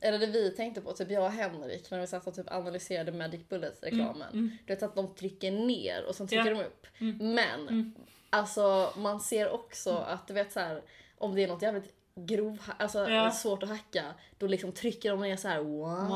eller 0.00 0.18
det 0.18 0.26
vi 0.26 0.50
tänkte 0.50 0.80
på, 0.80 0.92
typ 0.92 1.10
jag 1.10 1.24
och 1.24 1.30
Henrik 1.30 1.90
när 1.90 2.00
vi 2.00 2.06
satt 2.06 2.26
och 2.26 2.34
typ 2.34 2.52
analyserade 2.52 3.12
Magic 3.12 3.40
Bullet 3.48 3.78
reklamen. 3.82 4.58
Du 4.66 4.74
vet 4.74 4.82
att 4.82 4.94
de 4.94 5.14
trycker 5.14 5.50
ner 5.50 6.04
och 6.04 6.14
sen 6.14 6.28
trycker 6.28 6.50
Mm, 6.52 6.58
Ja. 6.58 6.64
Mm. 7.00 7.14
de 7.18 7.18
upp. 7.18 7.20
Men 7.22 7.92
alltså 8.30 8.92
man 8.96 9.20
ser 9.20 9.50
också 9.50 9.90
att 9.96 10.26
du 10.26 10.34
vet 10.34 10.52
så 10.52 10.60
här 10.60 10.82
om 11.18 11.34
det 11.34 11.42
är 11.44 11.48
något 11.48 11.62
jävligt 11.62 11.94
grov, 12.14 12.58
alltså 12.78 13.08
Ja. 13.10 13.30
svårt 13.30 13.62
att 13.62 13.68
hacka, 13.68 14.04
då 14.38 14.46
liksom 14.46 14.72
trycker 14.72 15.10
de 15.10 15.20
ner 15.20 15.36
så 15.36 15.48
här 15.48 15.60
one, 15.60 16.08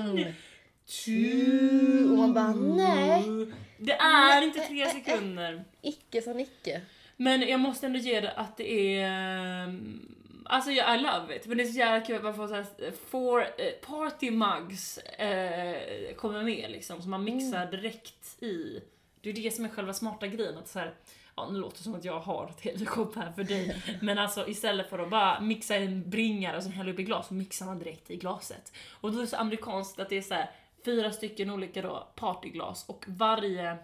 One, 0.00 0.34
two 1.04 2.10
och 2.10 2.18
man 2.18 2.32
bara 2.34 2.52
nej, 2.52 3.46
Det 3.78 3.92
är 3.92 4.42
inte 4.42 4.60
tre 4.60 4.86
sekunder. 4.90 5.64
icke 5.82 6.22
som 6.22 6.40
icke. 6.40 6.80
Men 7.16 7.40
jag 7.40 7.60
måste 7.60 7.86
ändå 7.86 7.98
ge 7.98 8.20
det 8.20 8.30
att 8.30 8.56
det 8.56 8.98
är... 9.00 9.80
Alltså 10.44 10.70
jag 10.70 10.98
I 10.98 11.02
love 11.02 11.36
it, 11.36 11.46
men 11.46 11.56
det 11.56 11.62
är 11.62 11.66
så 11.66 11.78
jävla 11.78 12.06
kul 12.06 12.16
att 12.16 12.22
man 12.22 12.34
får 12.34 12.48
såhär, 12.48 12.92
four 13.06 13.40
eh, 13.40 13.72
party 13.86 14.30
mugs 14.30 14.98
eh, 14.98 16.14
kommer 16.14 16.42
med 16.42 16.70
liksom, 16.70 17.02
som 17.02 17.10
man 17.10 17.24
mixar 17.24 17.66
direkt 17.66 18.42
i. 18.42 18.80
Det 19.20 19.30
är 19.30 19.34
det 19.34 19.54
som 19.54 19.64
är 19.64 19.68
själva 19.68 19.92
smarta 19.92 20.26
grejen, 20.26 20.58
att 20.58 20.68
så 20.68 20.78
här, 20.78 20.94
ja 21.36 21.48
nu 21.50 21.58
låter 21.58 21.76
det 21.76 21.82
som 21.82 21.94
att 21.94 22.04
jag 22.04 22.20
har 22.20 22.46
ett 22.46 22.58
telekopp 22.58 23.16
här 23.16 23.32
för 23.32 23.44
dig, 23.44 23.76
men 24.02 24.18
alltså 24.18 24.48
istället 24.48 24.90
för 24.90 24.98
att 24.98 25.10
bara 25.10 25.40
mixa 25.40 25.76
en 25.76 26.10
bringare 26.10 26.56
och 26.56 26.62
sen 26.62 26.72
hälla 26.72 26.92
upp 26.92 26.98
i 26.98 27.02
glas, 27.02 27.28
så 27.28 27.34
mixar 27.34 27.66
man 27.66 27.78
direkt 27.78 28.10
i 28.10 28.16
glaset. 28.16 28.72
Och 28.90 29.12
då 29.12 29.18
är 29.18 29.22
det 29.22 29.28
så 29.28 29.36
amerikanskt 29.36 30.00
att 30.00 30.08
det 30.08 30.16
är 30.16 30.22
så 30.22 30.34
här 30.34 30.50
fyra 30.84 31.10
stycken 31.10 31.50
olika 31.50 31.82
då 31.82 32.08
partyglas 32.14 32.88
och 32.88 33.04
varje, 33.08 33.76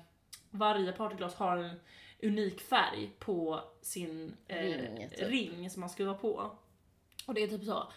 varje 0.50 0.92
partyglas 0.92 1.34
har 1.34 1.56
en 1.56 1.80
unik 2.22 2.60
färg 2.60 3.10
på 3.18 3.60
sin 3.82 4.36
eh, 4.48 4.56
Ring, 4.56 5.08
typ. 5.16 5.28
ring 5.28 5.70
som 5.70 5.80
man 5.80 5.90
skruvar 5.90 6.14
på. 6.14 6.50
Och 7.26 7.34
det 7.34 7.42
är 7.42 7.48
typ 7.48 7.64
så, 7.64 7.92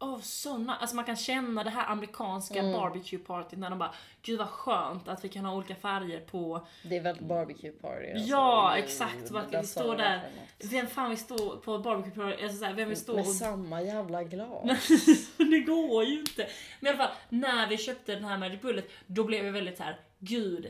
Åh 0.00 0.20
såna, 0.20 0.76
alltså 0.76 0.96
man 0.96 1.04
kan 1.04 1.16
känna 1.16 1.64
det 1.64 1.70
här 1.70 1.86
amerikanska 1.92 2.58
Mm. 2.58 2.72
barbecue 2.72 3.18
partyt 3.18 3.58
när 3.58 3.70
de 3.70 3.78
bara 3.78 3.94
Gud 4.22 4.38
vad 4.38 4.48
skönt 4.48 5.08
att 5.08 5.24
vi 5.24 5.28
kan 5.28 5.44
ha 5.44 5.54
olika 5.54 5.74
färger 5.74 6.20
på 6.20 6.66
Det 6.82 6.96
är 6.96 7.00
väldigt 7.00 7.26
barbecue 7.26 7.70
party. 7.72 8.10
alltså. 8.12 8.26
Ja 8.30 8.72
Gud, 8.76 8.84
exakt, 8.84 9.28
där 9.28 9.60
vi 9.60 9.66
sa 9.66 9.80
står 9.80 9.96
där. 9.96 10.20
Vem 10.70 10.86
fan 10.86 11.10
vill 11.10 11.18
stå 11.18 11.56
på 11.56 11.78
barbecue 11.78 12.14
party, 12.14 12.42
alltså 12.42 12.58
såhär, 12.58 12.74
vem 12.74 12.88
vill 12.88 12.96
stå 12.98 13.12
Med 13.14 13.20
och 13.20 13.26
samma 13.34 13.82
jävla 13.82 14.24
glas. 14.24 14.88
det 15.36 15.60
går 15.60 16.04
ju 16.04 16.20
inte. 16.20 16.48
Men 16.80 16.86
i 16.92 16.96
alla 16.96 17.06
fall, 17.06 17.16
när 17.28 17.68
vi 17.68 17.76
köpte 17.78 18.14
den 18.14 18.24
här 18.24 18.38
Magic 18.38 18.60
Bullet, 18.60 18.90
då 19.06 19.24
blev 19.24 19.44
vi 19.44 19.50
väldigt 19.50 19.76
så 19.76 19.82
här: 19.82 20.00
gud, 20.18 20.66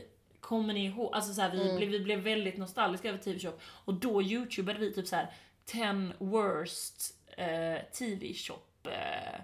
kommer 0.49 0.73
ni 0.73 0.85
ihåg? 0.85 1.15
Alltså 1.15 1.33
så 1.33 1.41
här, 1.41 1.51
vi, 1.51 1.77
blev, 1.77 1.89
vi 1.89 1.99
blev 1.99 2.19
väldigt 2.19 2.57
nostalgiska 2.57 3.09
över 3.09 3.19
TV-shop. 3.19 3.59
Och 3.85 3.93
då 3.93 4.21
youtubade 4.21 4.79
vi 4.79 4.93
typ 4.93 5.07
så 5.07 5.15
här 5.15 5.31
10 5.65 6.13
worst 6.17 7.13
eh, 7.37 7.91
TV-shop 7.99 8.87
eh, 8.87 9.33
eh, 9.33 9.41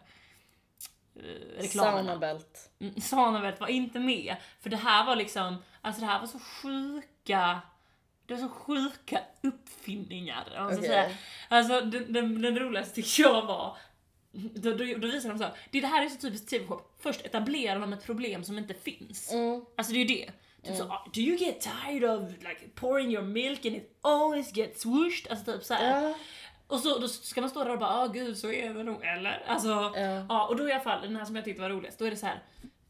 reklamerna. 1.58 1.98
Saunabält. 1.98 2.70
Mm, 2.80 3.02
Sanavet 3.02 3.60
var 3.60 3.68
inte 3.68 4.00
med. 4.00 4.36
För 4.62 4.70
det 4.70 4.78
här 4.78 5.06
var 5.06 5.16
liksom, 5.16 5.58
alltså 5.82 6.02
det 6.02 6.08
här 6.08 6.20
var 6.20 6.28
så 6.28 6.40
sjuka, 6.40 7.62
det 8.26 8.34
var 8.34 8.42
så 8.42 8.50
sjuka 8.50 9.22
uppfinningar. 9.42 10.46
ska 10.52 10.66
Okej. 10.66 10.82
säga. 10.82 11.12
Alltså 11.50 11.82
den, 11.82 12.14
den, 12.14 12.42
den 12.42 12.60
roligaste 12.60 12.96
tycker 12.96 13.24
jag 13.24 13.46
var, 13.46 13.78
då, 14.32 14.72
då, 14.72 14.86
då 14.98 15.08
visade 15.08 15.34
de 15.34 15.38
så 15.38 15.44
här, 15.44 15.58
det, 15.72 15.82
det 15.82 15.88
här 15.88 16.06
är 16.06 16.10
så 16.10 16.18
typiskt 16.18 16.50
TV-shop. 16.50 16.82
Först 17.00 17.26
etablerar 17.26 17.80
de 17.80 17.94
ett 17.94 18.06
problem 18.06 18.44
som 18.44 18.58
inte 18.58 18.74
finns. 18.74 19.32
Mm. 19.32 19.66
Alltså 19.78 19.94
det 19.94 20.00
är 20.00 20.06
ju 20.06 20.16
det. 20.16 20.32
Typ 20.66 20.76
så, 20.78 20.84
"Ah, 20.84 21.08
do 21.14 21.22
you 21.22 21.38
get 21.38 21.62
tired 21.62 22.04
of 22.04 22.32
like 22.32 22.68
pouring 22.76 23.12
your 23.12 23.24
milk 23.26 23.66
and 23.66 23.76
it 23.76 23.98
always 24.02 24.52
gets 24.54 24.82
swooshed? 24.82 25.32
Alltså 25.32 25.52
typ 25.54 25.64
såhär. 25.64 26.04
Ja. 26.04 26.14
Och 26.68 26.80
så 26.80 27.00
då 27.00 27.08
ska 27.08 27.42
man 27.42 27.50
stå 27.50 27.64
där 27.64 27.72
och 27.72 27.80
bara 27.80 27.90
ah 27.90 28.08
gud 28.08 28.38
så 28.38 28.52
är 28.52 28.74
det 28.74 28.84
nog 28.84 29.04
eller? 29.04 29.44
Alltså, 29.48 29.68
Ja. 29.96 30.26
ja. 30.30 30.48
och 30.48 30.56
då 30.56 30.70
i 30.70 30.74
alla 30.74 30.84
fall 30.84 31.02
den 31.02 31.16
här 31.16 31.26
som 31.26 31.36
jag 31.36 31.46
tyckte 31.46 31.62
var 31.62 31.70
roligast, 31.70 32.00
då 32.00 32.06
är 32.06 32.12
det 32.12 32.18
så 32.18 32.26
här. 32.26 32.44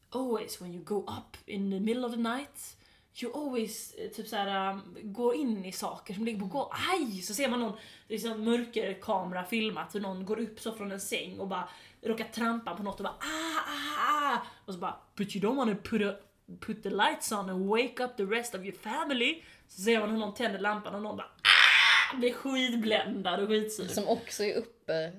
Always 0.10 0.62
when 0.62 0.74
you 0.74 0.84
go 0.84 0.96
up 0.98 1.38
in 1.46 1.72
the 1.72 1.80
middle 1.80 2.06
of 2.06 2.12
the 2.14 2.20
night 2.20 2.78
You 3.24 3.34
always 3.34 3.94
eh, 3.94 4.10
typ 4.10 4.28
såhär 4.28 4.72
um, 4.72 4.98
går 5.02 5.36
in 5.36 5.66
i 5.66 5.72
saker 5.72 6.14
som 6.14 6.26
ligger 6.26 6.40
på 6.40 6.46
golvet. 6.46 6.78
Aj! 6.94 7.22
Så 7.22 7.34
ser 7.34 7.50
man 7.50 7.60
någon 7.60 7.78
liksom, 8.08 8.44
mörkerkamera 8.44 9.44
filmat 9.46 9.96
hur 9.96 10.00
någon 10.00 10.26
går 10.26 10.40
upp 10.40 10.60
så 10.60 10.72
från 10.72 10.92
en 10.92 11.00
säng 11.00 11.40
och 11.40 11.48
bara 11.48 11.70
råkar 12.02 12.26
trampa 12.26 12.76
på 12.76 12.84
något 12.84 13.00
och 13.00 13.04
bara 13.04 13.14
ah, 13.20 13.60
ah, 13.68 14.34
ah. 14.34 14.38
Och 14.66 14.74
så 14.74 14.80
bara 14.80 14.96
But 15.16 15.36
you 15.36 15.46
don't 15.46 15.56
wanna 15.56 15.76
put, 15.76 16.02
a, 16.02 16.14
put 16.60 16.84
the 16.84 16.90
lights 16.90 17.32
on 17.32 17.50
and 17.50 17.70
wake 17.70 18.04
up 18.04 18.18
the 18.18 18.26
rest 18.26 18.56
of 18.56 18.62
your 18.62 18.76
family. 18.76 19.44
Så 19.68 19.82
ser 19.82 20.00
man 20.00 20.10
hur 20.10 20.18
någon 20.18 20.34
tänder 20.34 20.60
lampan 20.60 20.96
och 20.96 21.02
någon 21.02 21.18
bara 21.18 21.28
ah! 21.28 22.18
Blir 22.18 22.34
skitbländad 22.34 23.40
och 23.40 23.48
skitsur. 23.48 23.88
Som 23.88 24.08
också 24.08 24.44
är 24.44 24.56
uppe. 24.56 25.12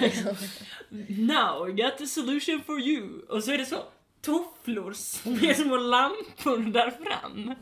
liksom. 0.00 0.36
Now 1.08 1.66
we 1.66 1.72
got 1.72 1.98
the 1.98 2.06
solution 2.06 2.60
for 2.66 2.80
you. 2.80 3.20
Och 3.28 3.44
så 3.44 3.52
är 3.52 3.58
det 3.58 3.66
så 3.66 3.84
tofflor 4.22 4.94
med 5.40 5.56
små 5.56 5.76
lampor 5.76 6.72
där 6.72 6.90
fram. 6.90 7.54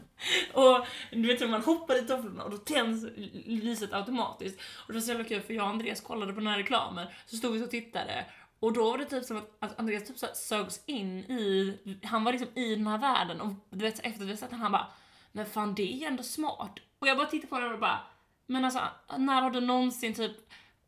Och 0.52 0.86
du 1.10 1.26
vet 1.26 1.40
hur 1.40 1.48
man 1.48 1.62
hoppar 1.62 2.04
i 2.04 2.06
tofflorna 2.06 2.44
och 2.44 2.50
då 2.50 2.56
tänds 2.56 3.06
lyset 3.44 3.92
automatiskt. 3.92 4.60
Och 4.60 4.92
det 4.92 4.94
var 4.94 5.00
så 5.00 5.08
jävla 5.08 5.24
kul 5.24 5.40
för 5.40 5.54
jag 5.54 5.64
och 5.64 5.70
Andreas 5.70 6.00
kollade 6.00 6.32
på 6.32 6.40
den 6.40 6.48
här 6.48 6.58
reklamen, 6.58 7.06
så 7.26 7.36
stod 7.36 7.52
vi 7.52 7.62
och 7.62 7.70
tittade 7.70 8.24
och 8.60 8.72
då 8.72 8.90
var 8.90 8.98
det 8.98 9.04
typ 9.04 9.24
som 9.24 9.36
att, 9.36 9.50
att 9.58 9.78
Andreas 9.78 10.08
typ 10.08 10.18
så 10.18 10.26
sögs 10.34 10.82
in 10.86 11.18
i, 11.18 11.78
han 12.02 12.24
var 12.24 12.32
liksom 12.32 12.48
i 12.54 12.74
den 12.74 12.86
här 12.86 12.98
världen 12.98 13.40
och 13.40 13.52
du 13.70 13.84
vet 13.84 13.98
efter 13.98 14.22
att 14.22 14.28
vi 14.28 14.36
sett 14.36 14.50
den 14.50 14.60
han 14.60 14.72
bara 14.72 14.86
Men 15.32 15.46
fan 15.46 15.74
det 15.74 15.94
är 15.94 15.96
ju 15.96 16.04
ändå 16.04 16.22
smart. 16.22 16.78
Och 16.98 17.08
jag 17.08 17.16
bara 17.16 17.26
tittade 17.26 17.48
på 17.48 17.60
det 17.60 17.74
och 17.74 17.80
bara 17.80 18.00
Men 18.46 18.64
alltså 18.64 18.80
när 19.18 19.42
har 19.42 19.50
du 19.50 19.60
någonsin 19.60 20.14
typ 20.14 20.32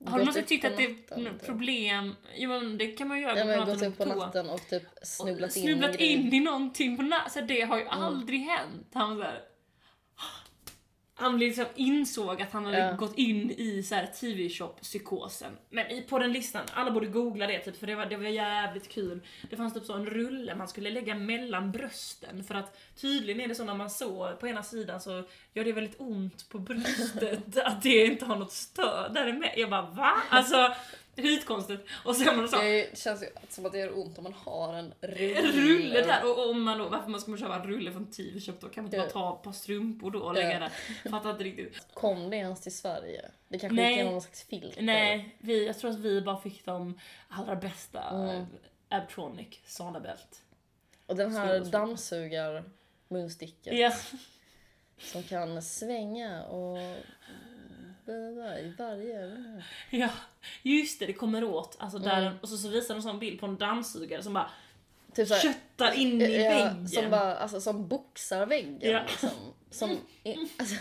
har 0.06 0.18
du 0.18 0.24
någonsin 0.24 0.44
tyckt 0.44 0.64
att 0.64 0.76
det 0.76 0.84
är 0.84 1.16
typ. 1.16 1.46
problem? 1.46 2.16
Jo 2.36 2.50
men 2.50 2.78
det 2.78 2.86
kan 2.86 3.08
man 3.08 3.16
ju 3.16 3.22
göra. 3.22 3.38
Ja 3.38 3.44
men 3.44 3.66
gått 3.66 3.82
upp 3.82 3.98
på 3.98 4.04
natten 4.04 4.50
och 4.50 4.68
typ 4.68 4.82
snubblat 5.02 5.56
in 5.56 5.62
Snubblat 5.62 5.94
i 5.94 5.96
grejer. 5.96 6.18
in 6.18 6.34
i 6.34 6.40
någonting 6.40 6.96
på 6.96 7.02
natten. 7.02 7.30
Så 7.30 7.40
det 7.40 7.60
har 7.60 7.78
ju 7.78 7.86
aldrig 7.86 8.40
hänt. 8.40 8.90
Han 8.92 9.18
var 9.18 9.24
såhär... 9.24 9.49
Han 11.20 11.38
liksom 11.38 11.64
insåg 11.74 12.42
att 12.42 12.52
han 12.52 12.64
hade 12.64 12.78
Ja. 12.78 12.92
gått 12.92 13.18
in 13.18 13.50
i 13.50 13.82
så 13.82 13.94
TV-shop-psykosen. 14.20 15.52
Men 15.70 15.90
i, 15.90 16.02
på 16.02 16.18
den 16.18 16.32
listan, 16.32 16.62
alla 16.74 16.90
borde 16.90 17.06
googla 17.06 17.46
det 17.46 17.58
typ, 17.58 17.78
för 17.78 17.86
det 17.86 17.94
var, 17.94 18.06
det 18.06 18.16
var 18.16 18.24
jävligt 18.24 18.88
kul. 18.88 19.20
Det 19.50 19.56
fanns 19.56 19.74
typ 19.74 19.84
så 19.84 19.92
en 19.94 20.06
rulle 20.06 20.54
man 20.54 20.68
skulle 20.68 20.90
lägga 20.90 21.14
mellan 21.14 21.72
brösten 21.72 22.44
för 22.44 22.54
att 22.54 22.78
tydligen 23.00 23.40
är 23.40 23.48
det 23.48 23.54
så 23.54 23.64
när 23.64 23.74
man 23.74 23.90
så 23.90 24.36
på 24.40 24.48
ena 24.48 24.62
sidan 24.62 25.00
så 25.00 25.10
gör 25.54 25.64
det 25.64 25.72
väldigt 25.72 26.00
ont 26.00 26.48
på 26.48 26.58
bröstet 26.58 27.56
att 27.64 27.82
det 27.82 28.04
inte 28.06 28.24
har 28.24 28.36
något 28.36 28.52
stöd 28.52 29.14
där 29.14 29.32
med. 29.32 29.52
Jag 29.56 29.70
bara 29.70 29.82
va? 29.82 30.12
Alltså 30.30 30.74
Skitkonstigt. 31.22 31.82
Och 32.04 32.16
så 32.16 32.24
har 32.24 32.36
man 32.36 32.48
så 32.48 32.56
Det 32.56 32.98
känns 32.98 33.22
ju 33.22 33.26
som 33.48 33.66
att 33.66 33.72
det 33.72 33.78
gör 33.78 33.98
ont 33.98 34.18
om 34.18 34.24
man 34.24 34.32
har 34.32 34.74
en 34.74 34.94
rulle. 35.00 35.38
en 35.38 35.44
rulle 35.46 36.02
där 36.02 36.24
och 36.24 36.38
och 36.38 36.50
om 36.50 36.62
man 36.62 36.78
då, 36.78 36.88
varför 36.88 37.10
man 37.10 37.20
ska 37.20 37.30
man 37.30 37.40
köpa 37.40 37.54
en 37.54 37.62
rulle 37.66 37.92
från 37.92 38.10
Tyvköp 38.10 38.60
då? 38.60 38.68
Kan 38.68 38.84
man 38.84 38.94
inte 38.94 38.98
bara 38.98 39.10
ta 39.10 39.36
ett 39.36 39.42
par 39.42 39.52
strumpor 39.52 40.10
då 40.10 40.18
och 40.18 40.34
lägga 40.34 40.58
där? 40.58 40.70
Fattar 41.10 41.30
inte 41.30 41.44
riktigt. 41.44 41.86
Kom 41.94 42.30
det 42.30 42.36
ens 42.36 42.60
till 42.60 42.76
Sverige? 42.76 43.30
Det 43.48 43.58
kanske 43.58 43.76
Nej. 43.76 43.86
gick 43.88 43.94
igenom 43.96 44.12
någon 44.12 44.22
slags 44.22 44.42
filter? 44.42 44.82
Nej, 44.82 45.36
vi, 45.38 45.66
jag 45.66 45.78
tror 45.78 45.90
att 45.90 45.98
vi 45.98 46.20
bara 46.22 46.40
fick 46.40 46.64
de 46.64 46.98
allra 47.28 47.56
bästa 47.56 48.02
Mm. 48.10 48.46
Abtronic 48.88 49.60
Sanabelt. 49.66 50.42
Och 51.06 51.16
den 51.16 51.32
här 51.36 51.60
dammsugar-munsticket 51.60 53.78
Ja. 53.78 53.92
som 54.98 55.22
kan 55.22 55.62
svänga 55.62 56.42
och 56.44 56.78
varje... 58.78 59.44
ja, 59.90 60.10
just 60.62 60.98
det, 61.00 61.06
det 61.06 61.12
kommer 61.12 61.44
åt. 61.44 61.76
Alltså 61.78 61.98
där, 61.98 62.26
Mm. 62.26 62.38
Och 62.42 62.48
så, 62.48 62.56
så 62.56 62.68
visar 62.68 62.94
de 62.94 62.98
en 62.98 63.02
sån 63.02 63.18
bild 63.18 63.40
på 63.40 63.46
en 63.46 63.56
dammsugare 63.56 64.22
som 64.22 64.34
bara 64.34 64.50
Typ 65.14 65.28
såhär, 65.28 65.40
köttar 65.40 65.92
in 65.92 66.22
i 66.22 66.44
ja, 66.44 66.50
väggen. 66.50 66.88
som, 66.88 67.10
bara, 67.10 67.36
alltså, 67.36 67.60
som 67.60 67.88
boxar 67.88 68.46
väggen. 68.46 68.78
Ja. 68.80 69.02
Liksom. 69.02 69.30
Som, 69.70 69.90
alltså, 70.58 70.74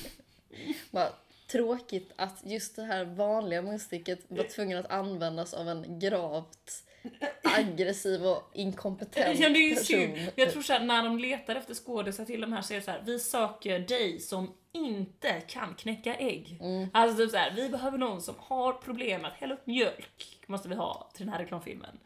bara, 0.90 1.08
tråkigt 1.52 2.12
att 2.16 2.40
just 2.44 2.76
det 2.76 2.82
här 2.82 3.04
vanliga 3.04 3.62
munsticket 3.62 4.20
var 4.28 4.44
tvungen 4.44 4.78
att 4.78 4.90
användas 4.90 5.54
av 5.54 5.68
en 5.68 5.98
gravt 5.98 6.84
aggressiv 7.42 8.26
och 8.26 8.50
inkompetent 8.54 9.40
Ja, 9.40 9.48
det 9.48 9.58
är 9.58 9.68
ju 9.68 9.74
person. 9.74 9.86
synd. 9.86 10.18
Jag 10.34 10.52
tror 10.52 10.62
såhär, 10.62 10.84
när 10.84 11.02
de 11.02 11.18
letar 11.18 11.56
efter 11.56 11.74
skådisar 11.74 12.24
till 12.24 12.40
de 12.40 12.52
här 12.52 12.62
så 12.62 12.74
är 12.74 12.78
det 12.78 12.84
såhär, 12.84 13.02
vi 13.06 13.18
söker 13.18 13.78
dig 13.78 14.20
som 14.20 14.54
inte 14.72 15.40
kan 15.40 15.74
knäcka 15.74 16.14
ägg. 16.14 16.58
Mm. 16.60 16.88
Alltså 16.92 17.16
typ 17.16 17.30
såhär, 17.30 17.52
vi 17.56 17.68
behöver 17.68 17.98
någon 17.98 18.22
som 18.22 18.34
har 18.38 18.72
problem 18.72 19.24
att 19.24 19.32
hälla 19.32 19.54
upp 19.54 19.66
mjölk. 19.66 20.42
Måste 20.46 20.68
vi 20.68 20.74
ha 20.74 21.10
till 21.14 21.26
den 21.26 21.32
här 21.32 21.40
reklamfilmen. 21.40 21.98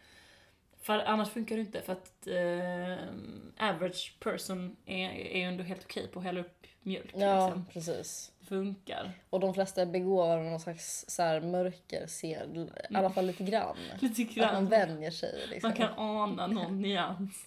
För 0.86 0.98
annars 0.98 1.28
funkar 1.28 1.54
det 1.56 1.60
inte 1.60 1.80
för 1.82 1.92
att 1.92 2.26
eh, 2.26 3.68
average 3.68 4.16
person 4.20 4.76
är, 4.86 5.08
är 5.10 5.38
ju 5.38 5.42
ändå 5.42 5.64
helt 5.64 5.84
okej 5.84 6.08
på 6.08 6.18
att 6.18 6.24
hälla 6.24 6.40
upp 6.40 6.66
mjölk. 6.82 7.10
Ja, 7.16 7.46
Liksom. 7.46 7.66
precis. 7.72 8.32
Det 8.40 8.46
funkar. 8.46 9.12
Och 9.30 9.40
de 9.40 9.54
flesta 9.54 9.82
är 9.82 9.86
begåvade 9.86 10.42
med 10.42 10.50
någon 10.50 10.60
slags 10.60 11.04
så 11.08 11.22
här 11.22 11.40
mörkersed, 11.40 12.56
i 12.90 12.94
alla 12.94 13.10
fall 13.10 13.26
lite 13.26 13.44
grann. 13.44 13.76
Lite 14.00 14.22
Att 14.22 14.52
man 14.52 14.68
grann. 14.68 14.68
vänjer 14.68 15.10
sig. 15.10 15.46
Liksom. 15.50 15.68
Man 15.68 15.76
kan 15.76 15.98
ana 15.98 16.46
någon 16.46 16.80
nyans. 16.82 17.46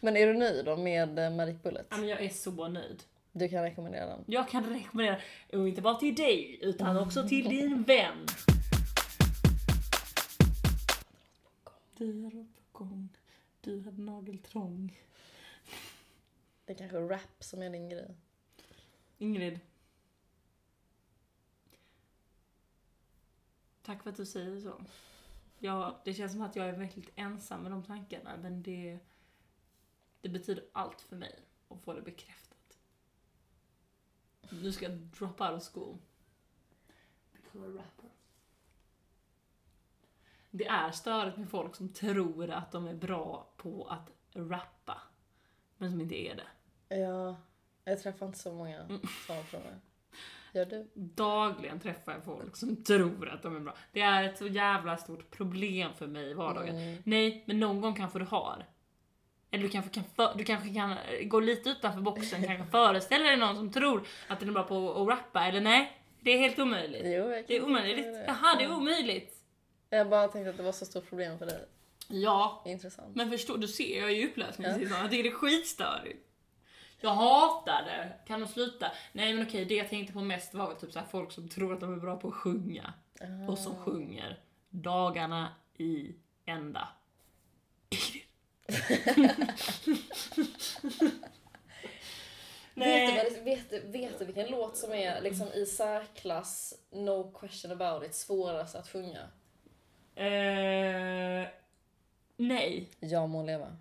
Men 0.00 0.16
är 0.16 0.26
du 0.26 0.34
nöjd 0.34 0.64
då 0.64 0.76
med 0.76 1.18
eh, 1.18 1.30
Magic 1.30 1.62
Bullet? 1.62 1.86
Ja, 1.90 1.96
men 1.96 2.08
jag 2.08 2.20
är 2.24 2.28
så 2.28 2.68
nöjd. 2.68 3.02
Du 3.32 3.48
kan 3.48 3.62
rekommendera 3.62 4.06
den. 4.06 4.24
Jag 4.26 4.48
kan 4.48 4.64
rekommendera, 4.74 5.16
och 5.52 5.68
inte 5.68 5.82
bara 5.82 5.94
till 5.94 6.14
dig, 6.14 6.58
utan 6.62 6.98
också 6.98 7.28
till 7.28 7.44
din 7.48 7.82
vän. 7.82 8.26
Du 11.98 12.26
är 12.26 12.30
på 12.30 12.84
gång, 12.84 13.08
du 13.60 13.82
hade 13.82 14.02
nageltrång. 14.02 15.00
Det 16.64 16.72
är 16.72 16.76
kanske 16.76 16.98
rap 16.98 17.44
som 17.44 17.62
är 17.62 17.70
din 17.70 17.88
grej. 17.88 18.16
Ingrid. 19.18 19.60
Tack 23.82 24.02
för 24.02 24.10
att 24.10 24.16
du 24.16 24.26
säger 24.26 24.60
så. 24.60 24.84
Ja, 25.58 26.00
det 26.04 26.14
känns 26.14 26.32
som 26.32 26.42
att 26.42 26.56
jag 26.56 26.68
är 26.68 26.72
väldigt 26.72 27.10
ensam 27.14 27.62
med 27.62 27.72
de 27.72 27.82
tankarna, 27.82 28.36
men 28.36 28.62
det, 28.62 28.98
det 30.20 30.28
betyder 30.28 30.64
allt 30.72 31.00
för 31.00 31.16
mig 31.16 31.38
att 31.68 31.80
få 31.80 31.92
det 31.92 32.02
bekräftat. 32.02 32.78
Du 34.50 34.72
ska 34.72 34.88
drop 34.88 35.40
out 35.40 35.50
of 35.50 35.72
school. 35.72 35.98
Become 37.32 37.66
a 37.66 37.70
rapper. 37.70 38.15
Det 40.56 40.66
är 40.66 40.90
störigt 40.90 41.36
med 41.36 41.50
folk 41.50 41.74
som 41.76 41.88
tror 41.92 42.50
att 42.50 42.72
de 42.72 42.86
är 42.86 42.94
bra 42.94 43.48
på 43.56 43.86
att 43.90 44.10
rappa, 44.34 45.02
men 45.76 45.90
som 45.90 46.00
inte 46.00 46.14
är 46.26 46.34
det. 46.34 46.96
Ja, 46.96 47.36
jag 47.84 48.02
träffar 48.02 48.26
inte 48.26 48.38
så 48.38 48.52
många 48.52 48.80
Mm. 48.80 49.00
sådana 49.26 49.42
personer. 49.42 49.78
Gör 50.54 50.64
du? 50.64 50.90
Dagligen 50.94 51.80
träffar 51.80 52.12
jag 52.12 52.24
folk 52.24 52.56
som 52.56 52.84
tror 52.84 53.28
att 53.28 53.42
de 53.42 53.56
är 53.56 53.60
bra. 53.60 53.74
Det 53.92 54.00
är 54.00 54.24
ett 54.24 54.38
så 54.38 54.46
jävla 54.46 54.96
stort 54.96 55.30
problem 55.30 55.90
för 55.94 56.06
mig 56.06 56.30
i 56.30 56.34
vardagen. 56.34 56.76
Mm. 56.76 57.02
Nej, 57.04 57.44
men 57.46 57.60
någon 57.60 57.80
gång 57.80 57.94
kanske 57.94 58.18
du 58.18 58.24
har. 58.24 58.64
Eller 59.50 59.62
du 59.62 59.68
kanske 59.68 59.90
kan, 59.90 60.04
för, 60.16 60.34
du 60.34 60.44
kanske 60.44 60.74
kan 60.74 60.90
eh, 60.90 61.24
gå 61.24 61.40
lite 61.40 61.70
utanför 61.70 62.00
boxen, 62.00 62.44
kanske 62.44 62.66
föreställa 62.70 63.24
dig 63.24 63.36
någon 63.36 63.56
som 63.56 63.72
tror 63.72 64.06
att 64.28 64.40
den 64.40 64.48
är 64.48 64.52
bra 64.52 64.62
på 64.62 65.02
att 65.02 65.08
rappa, 65.08 65.46
eller 65.46 65.60
nej? 65.60 66.02
Det 66.20 66.30
är 66.30 66.38
helt 66.38 66.58
omöjligt. 66.58 67.02
Jo, 67.04 67.28
Det 67.46 67.56
är 67.56 67.64
omöjligt. 67.64 68.04
det. 68.06 68.24
Jaha, 68.26 68.56
det 68.58 68.64
är 68.64 68.72
omöjligt. 68.76 69.35
Jag 69.90 70.10
bara 70.10 70.28
tänkte 70.28 70.50
att 70.50 70.56
det 70.56 70.62
var 70.62 70.72
så 70.72 70.86
stort 70.86 71.08
problem 71.08 71.38
för 71.38 71.46
dig. 71.46 71.64
Ja, 72.08 72.62
Intressant. 72.66 73.16
men 73.16 73.30
förstå, 73.30 73.56
du 73.56 73.68
ser, 73.68 74.00
jag 74.00 74.12
ju 74.12 74.28
upplösning 74.28 74.66
Ja. 74.66 74.72
Jag 74.72 75.10
tycker 75.10 75.22
det 75.22 75.28
är 75.28 75.32
skitstörigt. 75.32 76.26
Jag 77.00 77.10
hatar 77.10 77.82
det. 77.82 78.12
Kan 78.26 78.40
de 78.40 78.48
sluta? 78.48 78.92
Nej 79.12 79.34
men 79.34 79.46
okej, 79.46 79.64
det 79.64 79.74
jag 79.74 79.88
tänkte 79.88 80.12
på 80.12 80.20
mest 80.20 80.54
var 80.54 80.68
väl 80.68 80.76
typ 80.76 80.92
så 80.92 81.00
folk 81.10 81.32
som 81.32 81.48
tror 81.48 81.74
att 81.74 81.80
de 81.80 81.92
är 81.92 81.96
bra 81.96 82.16
på 82.16 82.28
att 82.28 82.34
sjunga. 82.34 82.92
Och 83.48 83.58
som 83.58 83.76
sjunger 83.76 84.40
dagarna 84.70 85.48
i 85.78 86.14
ända. 86.46 86.88
Vet, 92.74 93.34
du, 93.34 93.40
vet, 93.40 93.70
du, 93.70 93.80
vet 93.80 94.18
du 94.18 94.24
vilken 94.24 94.50
låt 94.50 94.76
som 94.76 94.92
är 94.92 95.20
liksom 95.20 95.52
i 95.52 95.66
särklass, 95.66 96.74
no 96.90 97.32
question 97.32 97.72
about 97.72 98.08
it, 98.08 98.14
svårast 98.14 98.74
att 98.74 98.88
sjunga? 98.88 99.28
Eh, 100.16 101.48
nej. 102.36 102.88
Jag 103.00 103.28
må 103.28 103.42
leva. 103.42 103.76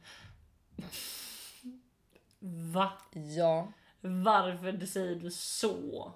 Va? 2.74 2.92
Ja, 3.38 3.72
Varför 4.02 4.86
säger 4.86 5.16
du 5.16 5.32
så? 5.32 6.14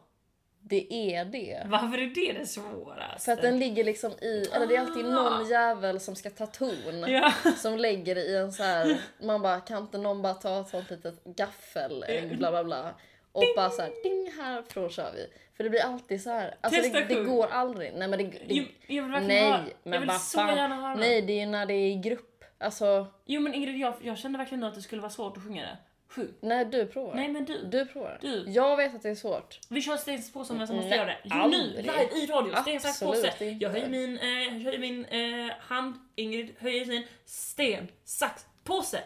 det 0.62 0.94
är 1.16 1.26
det. 1.26 1.64
Varför 1.66 1.98
är 1.98 2.08
det 2.08 2.40
det 2.40 2.46
svåraste? 2.46 3.26
För 3.26 3.32
att 3.32 3.42
den 3.42 3.60
ligger 3.60 3.84
liksom 3.84 4.12
i, 4.12 4.50
eller 4.54 4.68
det 4.68 4.76
är 4.76 4.80
alltid 4.80 5.06
någon 5.06 5.50
jävel 5.50 6.00
som 6.00 6.16
ska 6.16 6.30
ta 6.30 6.46
ton. 6.46 7.06
Ja. 7.08 7.34
Som 7.58 7.78
lägger 7.78 8.16
det 8.16 8.22
i 8.22 8.36
en 8.36 8.52
så 8.54 8.64
här. 8.64 9.02
man 9.22 9.42
bara 9.42 9.60
kan 9.62 9.84
inte 9.84 9.98
någon 9.98 10.22
bara 10.22 10.34
ta 10.34 10.62
ett 10.62 10.70
sånt 10.70 10.90
litet 10.90 11.24
gaffel, 11.24 12.06
bla 12.38 12.52
bla 12.52 12.64
bla. 12.64 12.94
Och 13.32 13.44
bara 13.56 13.70
så 13.70 13.82
här, 13.82 13.92
ding 14.04 14.32
härifrån 14.42 14.90
kör 14.90 15.12
vi. 15.16 15.28
För 15.58 15.64
det 15.64 15.70
blir 15.70 15.82
alltid 15.82 16.22
så 16.24 16.30
här. 16.30 16.56
Alltså 16.62 16.82
Testa 16.82 17.00
det, 17.00 17.06
det 17.06 17.24
går 17.24 17.48
aldrig. 17.48 17.94
Nej 17.96 18.08
men 18.08 18.20
det, 18.20 18.26
det 18.26 18.40
Jo, 18.48 18.64
jag 18.88 19.04
vill 19.04 19.12
verkligen 19.12 19.44
höra. 19.52 19.62
Nej 19.62 19.74
Jag 19.84 19.90
men 19.92 20.00
vill 20.02 20.08
vad 20.10 20.22
så 20.22 20.38
gärna 20.40 20.58
fan. 20.70 20.72
höra. 20.82 20.96
Nej 20.96 21.22
det 21.22 21.34
är 21.34 21.40
ju 21.40 21.46
när 21.46 21.66
det 21.66 21.74
är 21.74 21.88
i 21.92 21.96
grupp. 21.96 22.44
Alltså, 22.58 23.08
Jo 23.26 23.42
men 23.42 23.54
Ingrid, 23.54 23.78
jag, 23.78 23.94
jag 24.02 24.18
kände 24.18 24.38
verkligen 24.38 24.64
att 24.64 24.76
det 24.76 24.82
skulle 24.82 25.02
vara 25.02 25.12
svårt 25.12 25.38
att 25.38 25.44
sjunga 25.44 25.62
det. 25.62 25.78
Sjung. 26.12 26.28
nej 26.42 26.66
du 26.66 26.86
provar. 26.86 27.16
Nej 27.16 27.28
men 27.30 27.46
du. 27.46 27.64
Du 27.66 27.86
provar. 27.86 28.18
Du. 28.22 28.46
Jag 28.48 28.78
vet 28.78 28.96
att 28.96 29.02
det 29.04 29.10
är 29.10 29.16
svårt. 29.16 29.60
Vi 29.70 29.82
kör 29.82 29.98
sten, 29.98 30.18
sax, 30.18 30.34
påse 30.34 30.54
om 30.54 30.58
vem 30.60 30.68
som 30.68 30.76
måste 30.76 30.90
Nej, 30.90 30.98
göra 30.98 31.08
det. 31.08 31.18
Jo 31.24 31.36
nu, 31.36 31.42
aldrig. 31.58 31.86
live 31.86 32.10
i 32.24 32.26
radio. 32.26 32.56
Sten, 32.62 32.80
sax, 32.80 33.02
Absolut 33.02 33.32
påse. 33.32 33.46
inte. 33.46 33.66
Jag 33.66 33.70
höjer 33.72 33.90
min, 33.90 34.18
eh, 34.18 34.30
jag 34.30 34.52
höjer 34.64 34.80
min 34.80 35.06
eh, 35.06 35.52
hand, 35.60 35.96
Ingrid 36.16 36.56
höjer 36.60 36.86
sin. 36.86 37.04
Sten, 37.26 37.88
sax, 38.04 38.46
påse. 38.64 39.00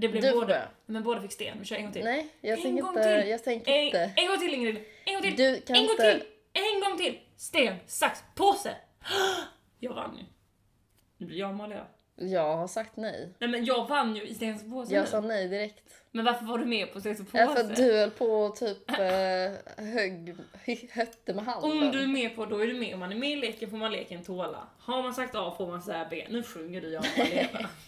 Det 0.00 0.08
blev 0.08 0.22
Du 0.22 0.28
får 0.28 0.34
båda. 0.34 0.46
börja. 0.46 0.68
Men 0.86 1.02
båda 1.02 1.20
fick 1.22 1.32
sten. 1.32 1.58
Vi 1.58 1.64
kör 1.64 1.76
en 1.76 1.82
gång 1.82 1.92
till. 1.92 2.04
Nej, 2.04 2.28
jag 2.40 2.56
en 2.58 2.62
tänker 2.62 2.82
gång 2.82 2.90
inte. 2.96 3.20
till. 3.20 3.30
Jag 3.30 3.44
tänker 3.44 3.72
en, 3.72 3.84
inte. 3.84 4.12
en 4.16 4.26
gång 4.28 4.38
till 4.38 4.54
Ingrid. 4.54 4.76
En 5.04 5.14
gång 5.14 5.22
till. 5.22 5.36
Du 5.36 5.60
kan 5.60 5.76
en 5.76 5.82
gång 5.82 5.90
inte- 5.90 6.12
till. 6.18 6.22
En 6.52 6.80
gång 6.80 6.98
till. 6.98 7.18
Sten, 7.36 7.74
sax, 7.86 8.22
påse. 8.34 8.74
Jag 9.78 9.94
vann 9.94 10.16
ju. 10.18 10.24
Nu 11.18 11.26
blir 11.26 11.38
jag 11.38 11.50
Amalia. 11.50 11.84
Jag 12.16 12.56
har 12.56 12.68
sagt 12.68 12.96
nej. 12.96 13.32
Nej 13.38 13.50
men 13.50 13.64
jag 13.64 13.88
vann 13.88 14.16
ju 14.16 14.22
i 14.22 14.34
sten, 14.34 14.58
sax, 14.58 14.70
påse 14.70 14.94
Jag 14.94 15.00
nu. 15.02 15.06
sa 15.08 15.20
nej 15.20 15.48
direkt. 15.48 15.82
Men 16.10 16.24
varför 16.24 16.44
var 16.44 16.58
du 16.58 16.64
med 16.66 16.92
på 16.92 17.00
sten, 17.00 17.16
sax, 17.16 17.30
Ja, 17.32 17.46
för 17.46 17.54
påse? 17.54 17.66
att 17.70 17.76
du 17.76 17.96
höll 17.98 18.10
på 18.10 18.24
och 18.26 18.56
typ 18.56 18.90
eh, 18.98 19.84
högg, 19.84 20.34
hötte 20.92 21.34
med 21.34 21.44
handen. 21.44 21.70
Om 21.70 21.90
du 21.92 22.02
är 22.02 22.06
med 22.06 22.36
på, 22.36 22.46
då 22.46 22.58
är 22.58 22.66
du 22.66 22.74
med. 22.74 22.94
Om 22.94 23.00
man 23.00 23.12
är 23.12 23.16
med 23.16 23.30
i 23.30 23.36
leken 23.36 23.70
får 23.70 23.76
man 23.76 23.92
leken 23.92 24.24
tåla. 24.24 24.68
Har 24.78 25.02
man 25.02 25.14
sagt 25.14 25.34
A 25.34 25.54
får 25.58 25.66
man 25.66 25.82
säga 25.82 26.06
B. 26.10 26.26
Nu 26.30 26.42
sjunger 26.42 26.80
du 26.80 26.88
jag 26.92 27.06
får 27.06 27.24
leva. 27.24 27.68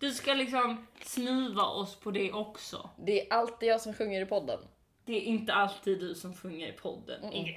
Du 0.00 0.14
ska 0.14 0.34
liksom 0.34 0.86
snuva 1.02 1.62
oss 1.62 1.96
på 1.96 2.10
det 2.10 2.32
också. 2.32 2.90
Det 2.98 3.26
är 3.26 3.32
alltid 3.32 3.68
jag 3.68 3.80
som 3.80 3.94
sjunger 3.94 4.22
i 4.22 4.26
podden. 4.26 4.60
Det 5.04 5.12
är 5.12 5.20
inte 5.20 5.52
alltid 5.52 6.00
du 6.00 6.14
som 6.14 6.34
sjunger 6.34 6.68
i 6.68 6.72
podden. 6.72 7.32
Ingrid. 7.32 7.56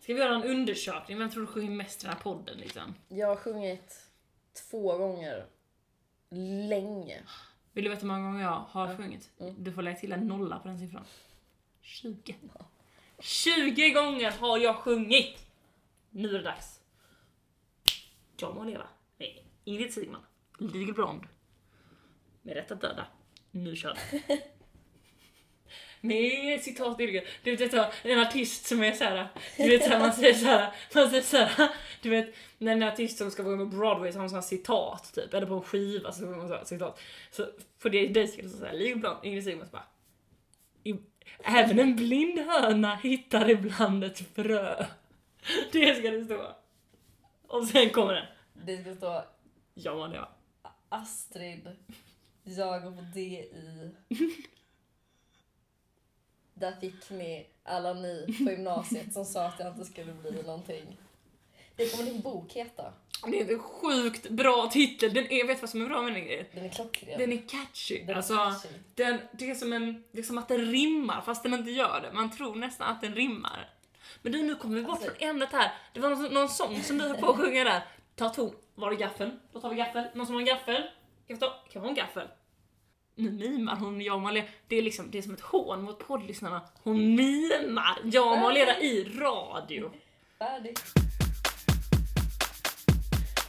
Ska 0.00 0.14
vi 0.14 0.20
göra 0.20 0.34
en 0.34 0.44
undersökning? 0.44 1.18
Vem 1.18 1.30
tror 1.30 1.40
du 1.40 1.46
sjunger 1.46 1.70
mest 1.70 2.02
i 2.02 2.06
den 2.06 2.16
här 2.16 2.22
podden 2.22 2.58
liksom? 2.58 2.94
Jag 3.08 3.26
har 3.26 3.36
sjungit 3.36 4.10
två 4.70 4.98
gånger. 4.98 5.46
Länge. 6.68 7.22
Vill 7.72 7.84
du 7.84 7.90
veta 7.90 8.00
hur 8.00 8.08
många 8.08 8.20
gånger 8.20 8.42
jag 8.42 8.64
har 8.68 8.96
sjungit? 8.96 9.30
Du 9.58 9.72
får 9.72 9.82
lägga 9.82 9.96
till 9.96 10.12
en 10.12 10.26
nolla 10.26 10.58
på 10.58 10.68
den 10.68 10.78
siffran. 10.78 11.04
20. 11.80 12.34
20 13.18 13.90
gånger 13.90 14.30
har 14.30 14.58
jag 14.58 14.76
sjungit! 14.76 15.46
Nu 16.10 16.28
är 16.28 16.32
det 16.32 16.42
dags. 16.42 16.80
Jag 18.36 18.54
må 18.54 18.64
leva. 18.64 18.88
Nej, 19.18 19.44
Ingrid 19.64 19.94
Sigman. 19.94 20.22
Legal 20.58 20.94
Blond. 20.94 21.26
Med 22.46 22.54
rätt 22.56 22.70
att 22.70 22.80
döda. 22.80 23.06
Nu 23.50 23.76
kör 23.76 23.98
vi. 24.12 24.22
med 26.00 26.60
citat 26.60 27.00
i 27.00 27.06
ryggen. 27.06 27.24
Du 27.42 27.56
vet 27.56 27.70
så, 27.70 27.86
en 28.02 28.18
artist 28.20 28.66
som 28.66 28.82
är 28.82 28.92
såhär, 28.92 29.28
du 29.56 29.68
vet 29.68 29.84
såhär, 29.84 30.00
man 30.00 30.12
säger 30.12 30.34
såhär, 30.34 30.72
man 30.94 31.10
säger 31.10 31.22
såhär, 31.22 31.68
du 32.02 32.10
vet 32.10 32.34
när 32.58 32.72
en 32.72 32.82
artist 32.82 33.18
som 33.18 33.30
ska 33.30 33.42
vara 33.42 33.56
med 33.56 33.70
på 33.70 33.76
Broadway 33.76 34.12
så 34.12 34.18
har 34.18 34.22
man 34.22 34.30
såhär 34.30 34.42
citat 34.42 35.12
typ, 35.14 35.34
eller 35.34 35.46
på 35.46 35.54
en 35.54 35.62
skiva 35.62 36.12
så 36.12 36.26
har 36.26 36.36
man 36.36 36.48
såhär 36.48 36.64
citat. 36.64 37.00
Så 37.30 37.46
på 37.78 37.88
det 37.88 38.06
dig 38.08 38.28
stå 38.28 38.48
såhär, 38.48 38.72
ligger 38.72 38.96
ibland, 38.96 39.24
Ingrid 39.24 39.44
Sigmund 39.44 39.70
bara 39.70 39.84
"I- 40.84 40.94
Även 41.44 41.78
en 41.78 41.96
blind 41.96 42.38
höna 42.38 42.94
hittar 42.96 43.50
ibland 43.50 44.04
ett 44.04 44.34
frö. 44.34 44.86
Det 45.72 45.94
ska 45.98 46.10
det 46.10 46.24
stå. 46.24 46.56
Och 47.46 47.64
sen 47.66 47.90
kommer 47.90 48.12
den. 48.14 48.26
Det 48.66 48.82
ska 48.82 48.94
stå 48.94 49.24
Ja 49.74 49.94
man 49.94 50.12
ja. 50.12 50.30
Astrid, 50.88 51.68
jag 52.44 52.82
går 52.82 52.90
på 52.90 53.00
DI. 53.14 53.48
Där 56.54 56.72
fick 56.80 57.10
ni 57.10 57.46
alla 57.64 57.92
ni 57.92 58.26
på 58.44 58.50
gymnasiet 58.50 59.12
som 59.12 59.24
sa 59.24 59.46
att 59.46 59.58
jag 59.58 59.68
inte 59.68 59.84
skulle 59.84 60.12
bli 60.12 60.42
någonting. 60.42 60.96
Det 61.76 61.88
kommer 61.92 62.10
din 62.10 62.20
bok 62.20 62.52
heta. 62.52 62.92
Det 63.26 63.40
är 63.40 63.52
en 63.52 63.58
sjukt 63.58 64.28
bra 64.30 64.70
titel. 64.72 65.14
Den 65.14 65.32
är, 65.32 65.46
vet 65.46 65.56
du 65.56 65.60
vad 65.60 65.70
som 65.70 65.82
är 65.82 65.86
bra 65.86 66.02
med 66.02 66.12
den 66.12 66.24
grejen? 66.24 66.46
Den 66.54 66.64
är 66.64 66.68
klockren. 66.68 67.18
Den 67.18 67.32
är 67.32 67.48
catchy. 67.48 67.98
Den 67.98 68.10
är 68.10 68.14
alltså, 68.14 68.36
catchy. 68.36 68.68
Den, 68.94 69.18
det, 69.32 69.50
är 69.50 69.54
som 69.54 69.72
en, 69.72 70.04
det 70.12 70.18
är 70.18 70.22
som 70.22 70.38
att 70.38 70.48
den 70.48 70.72
rimmar 70.72 71.20
fast 71.20 71.42
den 71.42 71.54
inte 71.54 71.70
gör 71.70 72.00
det. 72.00 72.12
Man 72.12 72.30
tror 72.30 72.54
nästan 72.54 72.88
att 72.88 73.00
den 73.00 73.14
rimmar. 73.14 73.70
Men 74.22 74.32
du, 74.32 74.42
nu 74.42 74.54
kommer 74.54 74.76
vi 74.76 74.82
bort 74.82 74.90
Alltså- 74.92 75.10
från 75.10 75.28
ämnet 75.28 75.52
här. 75.52 75.72
Det 75.92 76.00
var 76.00 76.10
någon, 76.10 76.34
någon 76.34 76.48
sång 76.48 76.82
som 76.82 76.98
du 76.98 77.04
höll 77.08 77.16
på 77.16 77.30
att 77.30 77.36
sjunga 77.36 77.64
där. 77.64 77.82
Ta 78.14 78.28
ton. 78.28 78.54
Var 78.74 78.90
det 78.90 78.96
gaffeln? 78.96 79.40
Då 79.52 79.60
tar 79.60 79.70
vi 79.70 79.76
gaffel. 79.76 80.04
Någon 80.14 80.26
som 80.26 80.34
har 80.34 80.40
en 80.42 80.46
gaffel? 80.46 80.82
Kan 81.26 81.36
vi 81.36 81.40
ta? 81.40 81.46
Kan 81.72 81.72
vi 81.72 81.78
ha 81.78 81.88
en 81.88 81.94
gaffel? 81.94 82.28
Nu 83.14 83.30
mimar 83.30 83.76
hon 83.76 84.00
jag 84.00 84.14
och 84.16 84.22
Malena. 84.22 84.46
Det 84.68 84.76
är 84.76 84.82
liksom, 84.82 85.10
det 85.10 85.18
är 85.18 85.22
som 85.22 85.34
ett 85.34 85.40
hån 85.40 85.82
mot 85.82 85.98
poddlyssnarna. 85.98 86.60
Hon 86.82 87.14
mimar 87.14 87.98
jag 88.04 88.32
och 88.32 88.38
Malena 88.38 88.80
i 88.80 89.04
radio. 89.04 89.90
Färdig. 90.38 90.76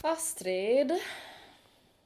Astrid, 0.02 0.92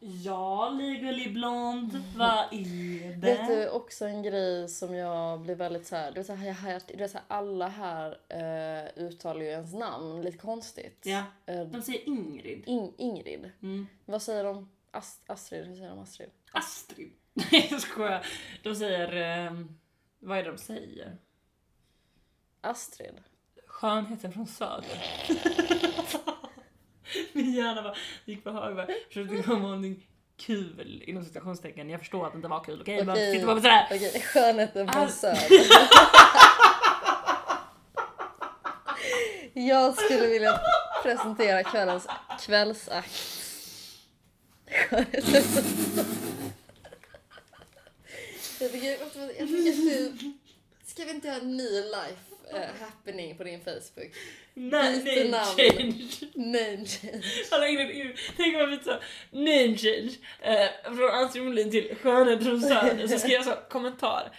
Ja, 0.01 0.69
Legally 0.69 1.29
Blond, 1.29 2.03
vad 2.17 2.37
är 2.51 3.09
det? 3.09 3.27
vet 3.27 3.47
du 3.47 3.69
också 3.69 4.05
en 4.05 4.23
grej 4.23 4.69
som 4.69 4.95
jag 4.95 5.39
blir 5.39 5.55
väldigt 5.55 5.87
så 5.87 5.95
här, 5.95 6.11
du 6.11 6.19
vet, 6.19 6.27
så 6.27 6.33
här, 6.33 6.71
jag, 6.71 6.81
du 6.87 6.95
vet 6.97 7.11
så 7.11 7.17
här 7.17 7.25
alla 7.37 7.67
här 7.67 8.17
eh, 8.29 9.03
uttalar 9.03 9.41
ju 9.41 9.47
ens 9.47 9.73
namn 9.73 10.21
lite 10.21 10.37
konstigt. 10.37 11.01
Ja, 11.05 11.23
Eh, 11.45 11.61
de 11.61 11.81
säger 11.81 12.07
Ingrid. 12.07 12.63
In, 12.65 12.93
Ingrid. 12.97 13.51
Mm. 13.61 13.87
Vad 14.05 14.21
säger 14.21 14.43
de? 14.43 14.69
Ast, 14.91 15.29
Astrid, 15.29 15.65
hur 15.67 15.75
säger 15.75 15.89
de 15.89 15.99
Astrid? 15.99 16.29
Astrid. 16.51 17.13
Nej 17.33 17.67
jag 17.71 17.81
skojar. 17.81 18.25
De 18.63 18.75
säger, 18.75 19.15
ehm, 19.15 19.79
vad 20.19 20.37
är 20.37 20.43
det 20.43 20.51
de 20.51 20.57
säger? 20.57 21.17
Astrid. 22.61 23.23
Skönheten 23.67 24.31
från 24.33 24.47
söder. 24.47 25.03
Min 27.33 27.53
hjärna 27.53 27.81
bara 27.81 27.95
gick 28.25 28.43
på 28.43 28.51
hög 28.51 28.75
bara 28.75 28.87
försökte 29.07 29.43
komma 29.43 29.59
någonting 29.59 30.07
kul 30.37 31.03
inom 31.07 31.25
citationstecken. 31.25 31.89
Jag 31.89 31.99
förstår 31.99 32.25
att 32.25 32.33
det 32.33 32.35
inte 32.35 32.47
var 32.47 32.63
kul, 32.63 32.81
okej? 32.81 33.01
Okay? 33.01 33.11
Okej. 33.13 33.45
Bara 33.45 33.55
på 33.55 33.61
sådär. 33.61 33.85
Okej, 33.91 34.21
skönheten 34.21 34.87
från 34.87 35.03
Ast- 35.03 35.19
söder. 35.19 35.49
jag 39.67 39.95
skulle 39.95 40.27
vilja 40.27 40.59
presentera 41.03 41.63
kvällens 41.63 42.07
kvällsakt. 42.39 43.38
Jag 44.91 45.05
tycker, 48.71 48.89
jag 48.89 49.47
tycker 49.47 49.71
att 49.71 49.75
du... 49.75 50.13
Ska 50.85 51.05
vi 51.05 51.11
inte 51.11 51.27
göra 51.27 51.37
en 51.37 51.57
ny 51.57 51.69
life 51.69 52.19
eh, 52.53 52.61
happening 52.81 53.37
på 53.37 53.43
din 53.43 53.61
Facebook? 53.61 54.11
Nej, 54.53 55.03
Byter 55.03 55.29
name 55.29 55.45
change. 55.45 56.05
Name 56.33 56.85
change. 56.85 57.25
Alla 57.51 57.67
Ingrid, 57.67 57.91
Ingrid, 57.91 58.17
tänk 58.37 58.55
om 58.55 58.69
vi 58.69 58.77
tar 58.77 59.03
name 59.31 59.77
change 59.77 60.11
eh, 60.41 60.69
från 60.83 61.09
Astrid 61.09 61.43
Molin 61.43 61.71
till 61.71 61.95
söder. 62.01 63.07
Så 63.07 63.19
ska 63.19 63.27
jag 63.27 63.45
så 63.45 63.53
kommentar. 63.69 64.31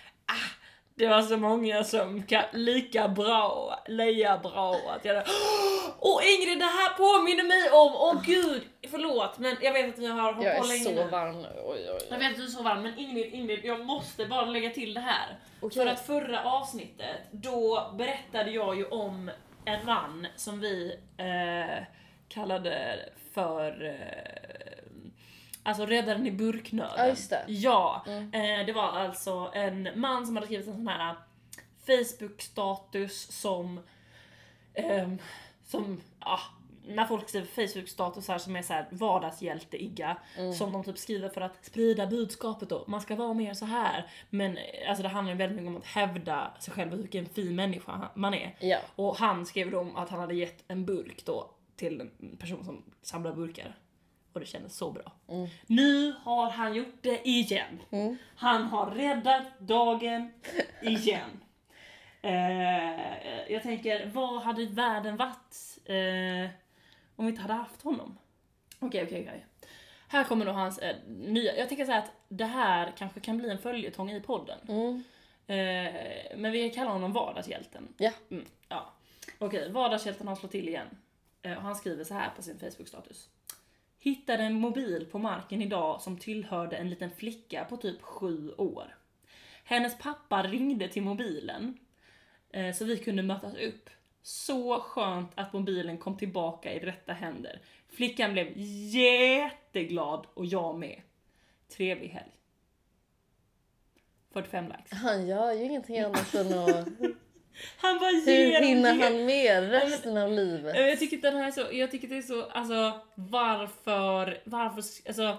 Det 1.01 1.09
var 1.09 1.23
så 1.23 1.37
många 1.37 1.85
som 1.85 2.23
kan 2.23 2.45
lika 2.53 3.09
bra, 3.09 3.79
lika 3.87 4.39
bra 4.39 4.77
att 4.97 5.05
jag 5.05 5.17
Åh 5.99 6.21
Ingrid, 6.35 6.59
det 6.59 6.65
här 6.65 6.97
påminner 6.97 7.45
mig 7.45 7.71
om, 7.71 7.93
åh 7.95 8.23
gud, 8.25 8.63
förlåt 8.91 9.39
men 9.39 9.57
jag 9.63 9.73
vet 9.73 9.89
att 9.89 9.99
vi 9.99 10.07
har 10.07 10.23
hållit 10.33 10.45
Jag 10.45 10.59
på 10.59 10.65
är 10.65 10.69
länge 10.69 10.85
så 10.85 10.91
nu. 10.91 11.05
varm 11.11 11.43
nu. 11.43 11.49
Oj, 11.65 11.65
oj, 11.67 12.07
Jag 12.11 12.19
oj. 12.19 12.19
vet 12.19 12.31
att 12.31 12.37
du 12.37 12.45
är 12.45 12.49
så 12.49 12.63
varm, 12.63 12.83
men 12.83 12.99
Ingrid, 12.99 13.35
Ingrid, 13.35 13.61
jag 13.65 13.85
måste 13.87 14.27
bara 14.27 14.45
lägga 14.45 14.71
till 14.71 14.95
det 14.95 15.01
här. 15.01 15.39
Okej. 15.61 15.83
För 15.85 15.87
att 15.93 16.07
förra 16.07 16.45
avsnittet, 16.45 17.17
då 17.31 17.91
berättade 17.99 18.51
jag 18.51 18.77
ju 18.77 18.85
om 18.85 19.31
en 19.65 19.87
man 19.87 20.27
som 20.37 20.61
vi 20.61 20.97
eh, 21.17 21.85
kallade 22.29 22.99
för 23.35 23.85
eh, 23.87 24.60
Alltså 25.63 25.87
räddaren 25.87 26.27
i 26.27 26.31
burknöden. 26.33 26.93
Ja, 26.97 27.07
just 27.07 27.31
det. 27.31 27.45
Ja, 27.49 28.05
Mm. 28.07 28.35
eh, 28.61 28.67
det 28.67 28.73
var 28.73 28.83
alltså 28.89 29.51
en 29.55 29.89
man 29.95 30.27
som 30.27 30.37
hade 30.37 30.47
skrivit 30.47 30.67
en 30.67 30.75
sån 30.75 30.89
här 30.89 31.17
Facebook-status 31.87 33.33
som 33.33 33.81
ehm, 34.75 35.19
som, 35.65 36.01
ja, 36.21 36.39
när 36.87 37.05
folk 37.07 37.29
skriver 37.29 37.47
Facebook-statusar 37.47 38.39
som 38.39 38.57
är 38.57 38.63
såhär 38.63 38.87
vardagshjälte-igga, 38.91 40.17
Mm. 40.39 40.53
som 40.53 40.73
de 40.73 40.85
typ 40.85 40.99
skriver 40.99 41.29
för 41.29 41.41
att 41.41 41.65
sprida 41.65 42.07
budskapet 42.07 42.69
då, 42.69 42.85
man 42.87 43.01
ska 43.01 43.17
vara 43.17 43.35
mer 43.35 43.55
så 43.55 43.65
här. 43.65 44.07
Men 44.31 44.57
eh, 44.57 44.89
alltså 44.89 45.03
det 45.03 45.09
handlar 45.09 45.33
ju 45.33 45.39
väldigt 45.39 45.57
mycket 45.57 45.69
om 45.69 45.77
att 45.77 45.87
hävda 45.87 46.53
sig 46.61 46.75
själv 46.75 46.93
och 46.93 46.99
vilken 46.99 47.27
fin 47.27 47.55
människa 47.57 48.09
man 48.15 48.35
är. 48.35 48.57
Ja. 48.61 48.79
Och 48.97 49.17
han 49.17 49.47
skrev 49.47 49.71
då 49.71 49.93
att 49.97 50.09
han 50.11 50.21
hade 50.21 50.35
gett 50.35 50.65
en 50.69 50.85
burk 50.87 51.25
då 51.25 51.51
till 51.77 52.01
en 52.01 52.37
person 52.37 52.65
som 52.65 52.83
samlar 53.03 53.33
burkar. 53.33 53.77
Och 54.33 54.41
det 54.41 54.47
kändes 54.47 54.77
så 54.77 54.91
bra. 54.91 55.13
Mm. 55.29 55.49
Nu 55.67 56.15
har 56.23 56.51
han 56.51 56.75
gjort 56.75 56.95
det 57.01 57.29
igen. 57.29 57.81
Mm. 57.91 58.17
Han 58.37 58.63
har 58.63 58.91
räddat 58.91 59.59
dagen 59.59 60.33
igen. 60.83 61.31
Eh, 62.23 63.53
jag 63.53 63.63
tänker, 63.63 64.07
vad 64.07 64.43
hade 64.43 64.67
världen 64.67 65.17
varit 65.17 65.79
eh, 65.85 66.51
om 67.17 67.27
vi 67.27 67.31
inte 67.31 67.43
hade 67.43 67.55
haft 67.55 67.83
honom? 67.83 68.19
Okej, 68.79 69.05
okej, 69.05 69.23
okej. 69.23 69.47
Här 70.09 70.25
kommer 70.25 70.47
då 70.47 70.53
hans 70.53 70.79
eh, 70.79 70.97
nya... 71.07 71.57
Jag 71.57 71.69
tänker 71.69 71.85
säga 71.85 71.99
att 71.99 72.13
det 72.29 72.45
här 72.45 72.93
kanske 72.97 73.21
kan 73.21 73.39
bli 73.39 73.51
en 73.51 73.59
följetong 73.59 74.11
i 74.11 74.21
podden. 74.21 74.59
Mm. 74.69 75.05
Eh, 75.47 76.37
men 76.37 76.53
vi 76.53 76.71
kallar 76.71 76.91
honom 76.93 77.13
vardagshjälten. 77.13 77.95
Ja. 77.99 78.11
Mm, 78.31 78.45
ja. 78.69 78.93
Okej, 79.39 79.73
vardagshjälten 79.73 80.29
har 80.29 80.37
slått 80.37 80.51
till 80.51 80.69
igen. 80.69 80.87
Eh, 81.43 81.57
och 81.57 81.63
han 81.63 81.77
skriver 81.77 82.05
så 82.05 82.15
här 82.15 82.31
på 82.37 82.43
sin 82.43 82.59
Facebook-status. 82.59 83.29
Hittade 84.03 84.43
en 84.43 84.55
mobil 84.55 85.07
på 85.11 85.19
marken 85.19 85.63
idag 85.63 86.01
som 86.01 86.19
tillhörde 86.19 86.77
en 86.77 86.91
liten 86.91 87.11
flicka 87.11 87.65
på 87.65 87.77
typ 87.77 88.03
sju 88.03 88.53
år. 88.59 88.97
Hennes 89.65 89.99
pappa 89.99 90.43
ringde 90.43 90.89
till 90.89 91.03
mobilen 91.03 91.79
eh, 92.51 92.75
så 92.75 92.85
vi 92.85 92.97
kunde 92.97 93.23
mötas 93.23 93.55
upp. 93.55 93.91
Så 94.23 94.81
skönt 94.81 95.31
att 95.35 95.53
mobilen 95.53 95.99
kom 95.99 96.17
tillbaka 96.17 96.73
i 96.73 96.79
rätta 96.79 97.13
händer. 97.13 97.61
Flickan 97.89 98.33
blev 98.33 98.53
jätteglad 98.95 100.27
och 100.35 100.47
jag 100.47 100.79
med. 100.79 101.03
Trevlig 101.69 102.09
helg. 102.09 102.33
45 104.33 104.65
likes. 104.65 104.93
Han 104.93 105.27
gör 105.27 105.53
ju 105.53 105.65
ingenting 105.65 105.99
annat 105.99 106.35
än 106.35 106.59
att... 106.59 106.89
Han 107.77 107.99
bara 107.99 108.11
Hur 108.11 108.33
ger 108.33 108.63
hinner 108.63 108.95
ger. 108.95 109.03
han 109.05 109.25
med 109.27 109.71
resten 109.71 110.17
av 110.17 110.33
livet? 110.33 110.77
Jag 110.77 110.99
tycker 110.99 111.17
att 111.17 111.23
den 111.23 111.37
här 111.37 111.47
är 111.47 111.51
så, 111.51 111.67
jag 111.73 111.91
tycker 111.91 112.09
det 112.09 112.17
är 112.17 112.23
så, 112.23 112.45
alltså 112.51 113.01
varför, 113.15 114.41
varför, 114.45 114.83
alltså 115.09 115.37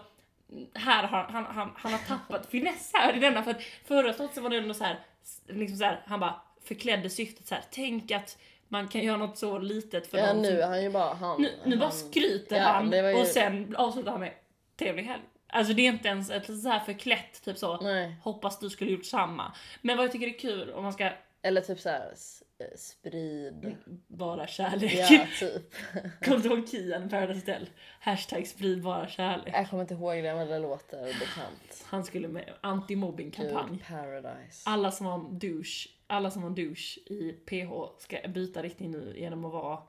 här 0.73 1.03
har 1.07 1.23
han, 1.23 1.45
han, 1.45 1.71
han 1.75 1.91
har 1.91 1.99
tappat 1.99 2.45
finess 2.51 2.91
här 2.93 3.15
i 3.17 3.19
denna 3.19 3.43
för 3.43 3.51
att 3.51 3.61
förra 3.85 4.13
stått 4.13 4.33
så 4.33 4.41
var 4.41 4.49
det 4.49 4.57
ändå 4.57 4.73
så 4.73 4.83
här, 4.83 4.99
liksom 5.47 5.77
så 5.77 5.83
här, 5.85 6.01
han 6.05 6.19
bara 6.19 6.41
förklädde 6.65 7.09
syftet 7.09 7.47
så 7.47 7.55
här. 7.55 7.63
tänk 7.71 8.11
att 8.11 8.37
man 8.67 8.87
kan 8.87 9.01
göra 9.01 9.17
något 9.17 9.37
så 9.37 9.57
litet 9.57 10.07
för 10.07 10.17
Ja, 10.17 10.33
någon 10.33 10.41
nu 10.41 10.47
som, 10.49 10.57
är 10.57 10.67
han 10.67 10.83
ju 10.83 10.89
bara 10.89 11.13
han. 11.13 11.41
nu, 11.41 11.49
nu 11.65 11.77
bara 11.77 11.85
han, 11.89 11.97
skryter 11.97 12.57
Ja, 12.57 12.63
han 12.63 12.91
ju- 12.91 13.13
och 13.21 13.27
sen 13.27 13.75
avslutar 13.75 14.11
han 14.11 14.19
med 14.19 14.33
trevlig 14.79 15.03
helg. 15.03 15.21
Alltså 15.53 15.73
det 15.73 15.81
är 15.81 15.87
inte 15.87 16.07
ens 16.07 16.31
ett 16.31 16.45
så 16.61 16.69
här 16.69 16.79
förklätt 16.79 17.43
typ 17.45 17.57
så, 17.57 17.77
Nej. 17.81 18.15
hoppas 18.23 18.59
du 18.59 18.69
skulle 18.69 18.91
gjort 18.91 19.05
samma. 19.05 19.51
Men 19.81 19.97
vad 19.97 20.03
jag 20.05 20.11
tycker 20.11 20.27
är 20.27 20.39
kul 20.39 20.71
om 20.71 20.83
man 20.83 20.93
ska 20.93 21.09
Eller 21.43 21.61
typ 21.61 21.79
såhär, 21.79 22.13
eh, 22.59 22.65
sprid. 22.75 23.75
vara 24.07 24.47
kärlek. 24.47 24.93
Ja, 25.09 25.27
typ. 25.39 25.73
Kommer 26.25 26.39
du 26.39 26.49
ihåg 26.49 26.67
Kian 26.69 27.09
Paradise 27.09 27.39
Hotel? 27.39 27.69
Hashtag 27.99 28.47
sprid 28.47 28.81
bara 28.83 29.07
kärlek. 29.07 29.53
Jag 29.53 29.69
kommer 29.69 29.81
inte 29.83 29.93
ihåg 29.93 30.15
det 30.23 30.35
men 30.35 30.47
det 30.47 30.59
låter 30.59 31.03
bekant. 31.05 31.83
Han 31.85 32.03
skulle 32.03 32.27
med 32.27 32.53
anti-mobbing-kampanj. 32.61 33.79
Paradise. 33.87 34.69
Alla 34.69 34.91
som 34.91 35.05
var 35.05 35.13
en 35.15 35.39
douche, 35.39 35.89
alla 36.07 36.31
som 36.31 36.41
var 36.41 36.49
en 36.49 36.55
douche 36.55 36.99
i 37.05 37.31
PH 37.45 37.71
ska 37.99 38.17
byta 38.27 38.63
riktning 38.63 38.91
nu 38.91 39.13
genom 39.17 39.45
att 39.45 39.51
vara, 39.53 39.79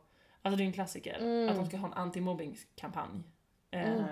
alltså 0.43 0.57
det 0.57 0.63
är 0.63 0.67
en 0.67 0.73
klassiker, 0.73 1.19
Mm. 1.21 1.49
att 1.49 1.57
de 1.57 1.67
ska 1.67 1.77
ha 1.77 1.89
en 1.89 1.95
anti-mobbing-kampanj. 2.13 3.23
Eh, 3.71 4.03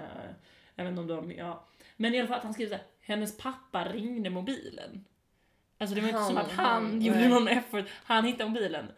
jag 0.74 0.84
vet 0.84 0.90
inte 0.90 1.00
om 1.00 1.06
de, 1.06 1.32
ja. 1.32 1.66
Men 1.96 2.14
i 2.14 2.18
alla 2.18 2.28
fall 2.28 2.38
att 2.38 2.44
han 2.44 2.54
skriver 2.54 2.70
såhär, 2.70 2.84
hennes 3.00 3.38
pappa 3.38 3.84
ringde 3.84 4.30
mobilen. 4.30 5.04
Alltså 5.80 5.94
det 5.94 6.00
var 6.00 6.08
inte 6.08 6.24
som 6.24 6.36
att 6.36 6.52
han, 6.52 7.02
gjorde 7.02 7.28
någon 7.28 7.48
effort. 7.48 7.84
Han 8.04 8.24
hittade 8.24 8.50
mobilen. 8.50 8.92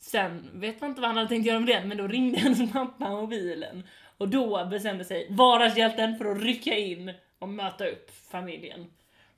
Sen 0.00 0.50
vet 0.54 0.80
man 0.80 0.90
inte 0.90 1.00
vad 1.00 1.08
han 1.08 1.16
hade 1.16 1.28
tänkt 1.28 1.46
göra 1.46 1.58
med 1.60 1.68
den, 1.68 1.88
men 1.88 1.96
då 1.96 2.06
ringde 2.06 2.38
hennes 2.38 2.74
mamma 2.74 3.10
mobilen. 3.20 3.82
Och 4.18 4.28
då 4.28 4.64
bestämde 4.64 5.04
sig 5.04 5.26
varagshjälten 5.30 6.18
för 6.18 6.24
att 6.24 6.40
rycka 6.42 6.74
in 6.76 7.12
och 7.38 7.48
möta 7.48 7.86
upp 7.86 8.10
familjen. 8.30 8.86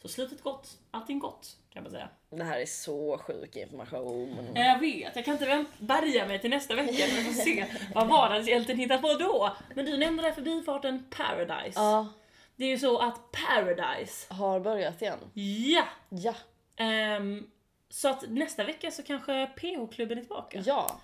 Så 0.02 0.08
slutet 0.08 0.42
gott, 0.42 0.68
allting 0.90 1.18
gott 1.18 1.56
kan 1.72 1.82
man 1.82 1.92
säga. 1.92 2.08
Det 2.30 2.44
här 2.44 2.60
är 2.60 2.66
så 2.66 3.18
sjuk 3.18 3.56
information. 3.56 4.48
Jag 4.54 4.78
vet, 4.78 5.16
jag 5.16 5.24
kan 5.24 5.32
inte 5.34 5.46
vänt- 5.46 5.78
bärga 5.78 6.26
mig 6.26 6.38
till 6.38 6.50
nästa 6.50 6.74
vecka 6.74 6.92
för 7.06 7.30
att 7.30 7.36
se 7.36 7.66
vad 7.94 8.08
vardagshjälten 8.08 8.76
hittar 8.78 8.98
på 8.98 9.14
då. 9.14 9.56
Men 9.74 9.84
du 9.84 9.96
nämnde 9.96 10.22
där 10.22 10.32
förbifarten 10.32 11.04
Paradise. 11.16 11.80
Ja, 11.80 12.08
Det 12.56 12.64
är 12.64 12.68
ju 12.68 12.78
så 12.78 12.98
att 12.98 13.20
Paradise, 13.32 14.34
har 14.34 14.60
börjat 14.60 15.02
igen. 15.02 15.18
ja! 15.34 15.84
Ja. 16.08 16.34
Ehm, 16.80 17.50
så 17.88 18.08
att 18.08 18.24
nästa 18.30 18.64
vecka 18.64 18.90
så 18.90 19.02
kanske 19.02 19.46
PH-klubben 19.46 20.18
är 20.18 20.22
tillbaka. 20.22 20.62
Ja, 20.66 21.00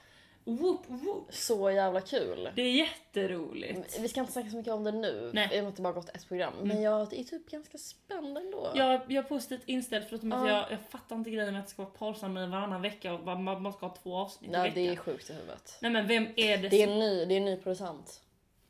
Whoop, 0.49 0.81
whoop. 0.87 1.35
så 1.35 1.71
jävla 1.71 2.01
kul. 2.01 2.51
Det 2.55 2.62
är 2.62 2.71
jätteroligt. 2.73 3.99
Vi 4.01 4.09
ska 4.09 4.21
inte 4.21 4.33
snacka 4.33 4.51
så 4.51 4.57
mycket 4.57 4.73
om 4.73 4.85
det 4.85 4.93
nu, 4.93 5.31
Nej. 5.35 5.49
i 5.53 5.61
och 5.61 5.62
med 5.65 5.69
att 5.71 5.77
det 5.77 5.83
bara 5.83 5.93
gått 5.93 6.09
ett 6.09 6.29
program. 6.29 6.53
Men 6.62 6.83
jag 6.83 7.01
är 7.12 7.25
typ 7.25 7.51
ganska 7.51 7.79
spänd 7.79 8.39
ändå. 8.39 8.73
Jag, 8.75 9.01
jag 9.09 9.25
är 9.25 9.29
positivt 9.29 9.62
inställd 9.67 10.05
förutom 10.09 10.33
att 10.33 10.49
Ja. 10.49 10.55
jag, 10.57 10.73
jag 10.73 10.81
fattar 10.91 11.17
inte 11.17 11.31
grejen 11.31 11.53
med 11.53 11.61
att 11.61 11.67
det 11.67 11.71
ska 11.71 11.83
vara 11.83 11.93
parsamling 11.95 12.51
varannan 12.51 12.83
vecka 12.83 13.12
och 13.15 13.21
man, 13.39 13.62
man 13.62 13.73
ska 13.73 13.87
ha 13.87 13.95
två 13.97 14.17
avsnitt 14.17 14.51
i 14.51 14.53
Nej, 14.53 14.61
veckan. 14.62 14.75
det 14.83 14.89
är 14.89 14.97
sjukt 14.97 15.31
i 15.31 15.33
huvudet. 15.33 15.79
Nej 15.83 15.91
men 15.91 16.07
vem 16.07 16.27
är 16.37 16.59
det, 16.59 16.69
Det 16.69 16.83
är 16.83 16.87
som... 16.87 16.99
ny, 16.99 17.25
det 17.25 17.35
är 17.35 17.39
en 17.39 17.45
ny 17.45 17.57
producent. 17.57 18.23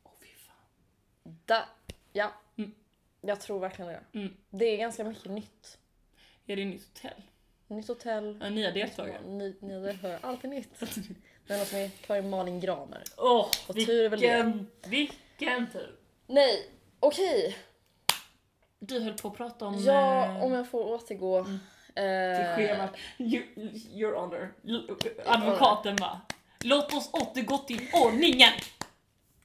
Åh, 0.03 0.11
fy 0.21 0.27
fan. 0.27 1.35
Da, 1.45 1.65
ja. 2.13 2.31
Mm. 2.57 2.71
Jag 3.21 3.41
tror 3.41 3.59
verkligen 3.59 3.91
det. 3.91 4.19
Mm. 4.19 4.33
Det 4.49 4.65
är 4.65 4.77
ganska 4.77 5.03
mycket 5.03 5.31
nytt. 5.31 5.77
Är 6.47 6.55
det 6.55 6.65
nytt 6.65 6.87
hotell? 6.93 7.21
Nytt 7.67 7.87
hotell. 7.87 8.37
Ja, 8.41 8.49
nya 8.49 8.71
deltagare. 8.71 9.21
Ny, 9.27 9.55
nya 9.59 9.79
deltagare. 9.79 10.19
Alltid 10.21 10.49
nytt. 10.49 10.79
Det 11.47 11.53
enda 11.53 11.65
som 11.65 11.77
är 11.79 11.89
kvar 11.89 12.15
är 12.17 12.21
Malin 12.21 12.59
Gramer. 12.59 13.03
Åh, 13.17 13.47
Och 13.67 13.75
tur 13.75 14.05
är 14.05 14.09
väl 14.09 14.19
det. 14.19 14.43
vilken, 14.43 14.67
vilken 14.87 15.67
tur. 15.71 15.95
Nej, 16.27 16.69
okej. 16.99 17.57
Du 18.79 18.99
höll 18.99 19.13
på 19.13 19.27
att 19.27 19.37
prata 19.37 19.65
om... 19.65 19.75
Ja, 19.83 20.25
eh, 20.25 20.43
om 20.43 20.53
jag 20.53 20.69
får 20.69 20.83
återgå. 20.93 21.43
till 21.45 21.59
Eh, 21.95 22.55
schemat. 22.55 22.95
You- 23.17 23.71
Your 23.93 24.15
honor. 24.15 24.53
L- 24.67 24.89
Advokaten 25.25 25.95
va? 25.95 26.21
Låt 26.63 26.93
oss 26.93 27.09
återgå 27.13 27.57
till 27.57 27.87
ordningen! 27.93 28.51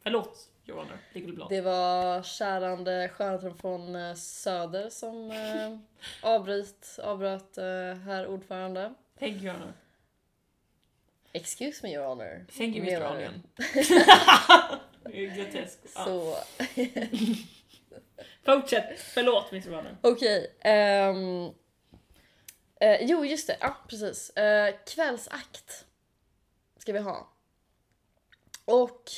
Förlåt, 0.03 0.49
your 0.73 0.81
honor. 0.83 0.99
Ligger 1.13 1.27
du 1.29 1.33
blad? 1.35 1.49
det 1.51 1.61
var 1.61 2.23
kärande 2.23 3.11
skönheten 3.15 3.55
från 3.55 3.97
eh, 3.97 4.15
Söder 4.15 4.91
som 4.91 5.31
eh, 5.31 5.79
avbryt, 6.23 6.99
avbröt 7.03 7.59
eh, 7.59 7.65
herr 8.05 8.27
ordförande. 8.27 8.95
Thank 9.19 9.43
you, 9.43 9.53
honor. 9.53 9.73
Excuse 11.33 11.87
me 11.87 11.95
your 11.95 12.05
honor. 12.07 12.47
Thank 12.59 12.77
you, 12.77 12.87
Mr. 12.87 13.13
Onion. 13.13 13.43
Det 15.05 15.25
är 15.27 15.37
groteskt. 15.37 15.91
Så 15.91 16.37
Fortsätt. 18.45 19.01
Förlåt, 19.01 19.53
Mr. 19.53 19.79
Onion. 19.79 19.97
okej. 20.01 20.57
ehm, 20.61 21.51
eh, 22.81 23.03
jo 23.03 23.25
just 23.25 23.47
det, 23.47 23.57
ja 23.61 23.77
precis. 23.89 24.31
Eh, 24.31 24.75
kvällsakt 24.87 25.85
ska 26.79 26.93
vi 26.93 26.99
ha. 26.99 27.29
Och 28.65 29.11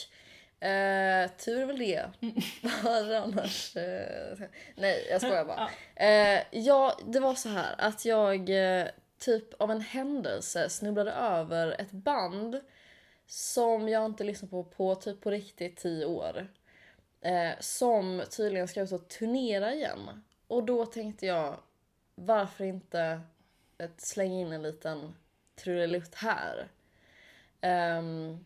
eh, 0.65 1.31
tur 1.31 1.63
är 1.63 1.67
väl 1.67 1.79
det. 1.79 2.11
Vad 2.83 3.13
annars? 3.15 3.77
Eh, 3.77 4.39
nej 4.77 5.07
jag 5.11 5.21
skojar 5.21 5.45
bara. 5.45 5.71
Eh, 5.97 6.43
ja, 6.51 6.99
det 7.07 7.21
var 7.21 7.35
så 7.35 7.49
här 7.49 7.75
att 7.79 8.05
jag 8.05 8.51
eh, 8.51 8.87
typ 9.19 9.55
av 9.61 9.71
en 9.71 9.81
händelse 9.81 10.69
snubblade 10.69 11.13
över 11.13 11.81
ett 11.81 11.93
band 11.93 12.61
som 13.27 13.89
jag 13.89 14.05
inte 14.05 14.25
lyssnat 14.25 14.51
på 14.51 14.65
på 14.65 14.95
typ 14.95 15.21
på 15.21 15.31
riktigt 15.31 15.77
tio 15.77 16.07
år. 16.07 16.49
Eh, 17.21 17.53
som 17.61 18.23
tydligen 18.37 18.69
ska 18.69 18.81
ut 18.81 18.93
och 18.93 19.09
turnera 19.09 19.75
igen. 19.75 20.23
Och 20.47 20.65
då 20.65 20.87
tänkte 20.87 21.27
jag, 21.27 21.57
varför 22.15 22.65
inte 22.65 23.21
ett, 23.79 24.01
slänga 24.01 24.41
in 24.41 24.53
en 24.53 24.63
liten 24.63 25.15
trudelutt 25.57 26.15
här? 26.15 26.69
Ehm, 27.61 28.45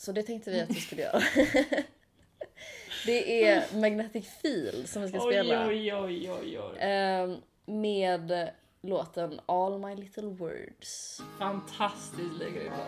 så 0.00 0.12
det 0.12 0.22
tänkte 0.22 0.50
vi 0.50 0.60
att 0.60 0.70
vi 0.70 0.80
skulle 0.80 1.02
göra. 1.02 1.22
det 3.06 3.44
är 3.44 3.80
Magnetic 3.80 4.28
Field 4.42 4.88
som 4.88 5.02
vi 5.02 5.08
ska 5.08 5.20
spela. 5.20 5.66
Oj, 5.66 5.94
oj, 5.94 6.30
oj, 6.30 6.58
oj. 6.60 6.76
Ehm, 6.78 7.36
med 7.66 8.50
låten 8.80 9.40
All 9.46 9.78
My 9.78 9.94
Little 9.94 10.22
Words. 10.22 11.22
Fantastiskt 11.38 12.38
på. 12.38 12.82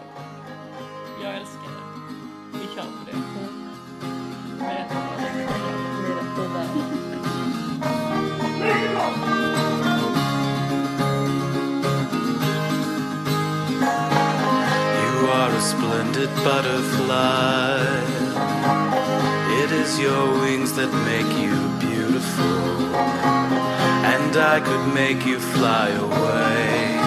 Jag 1.23 1.37
älskar 1.37 1.63
det. 1.63 2.59
Vi 2.59 2.75
kör 2.75 2.83
på 2.83 3.11
det. 3.11 3.17
Berätta 4.59 5.12
splendid 15.73 16.31
butterfly. 16.45 17.81
It 19.63 19.71
is 19.83 19.99
your 19.99 20.25
wings 20.43 20.73
that 20.79 20.93
make 21.11 21.33
you 21.45 21.57
beautiful. 21.87 22.65
And 24.15 24.33
I 24.55 24.57
could 24.67 24.87
make 24.93 25.25
you 25.25 25.39
fly 25.41 25.89
away. 26.09 26.99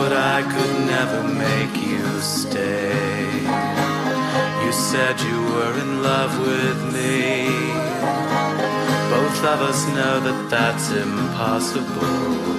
But 0.00 0.12
I 0.12 0.38
could 0.52 0.74
never 0.94 1.22
make 1.46 1.74
you 1.92 2.06
stay. 2.20 3.30
You 4.64 4.72
said 4.72 5.14
you 5.28 5.38
were 5.54 5.74
in 5.84 6.02
love 6.02 6.32
with 6.50 6.80
me. 6.96 7.46
Both 9.14 9.38
of 9.52 9.58
us 9.70 9.80
know 9.96 10.14
that 10.26 10.40
that's 10.50 10.90
impossible 11.06 12.58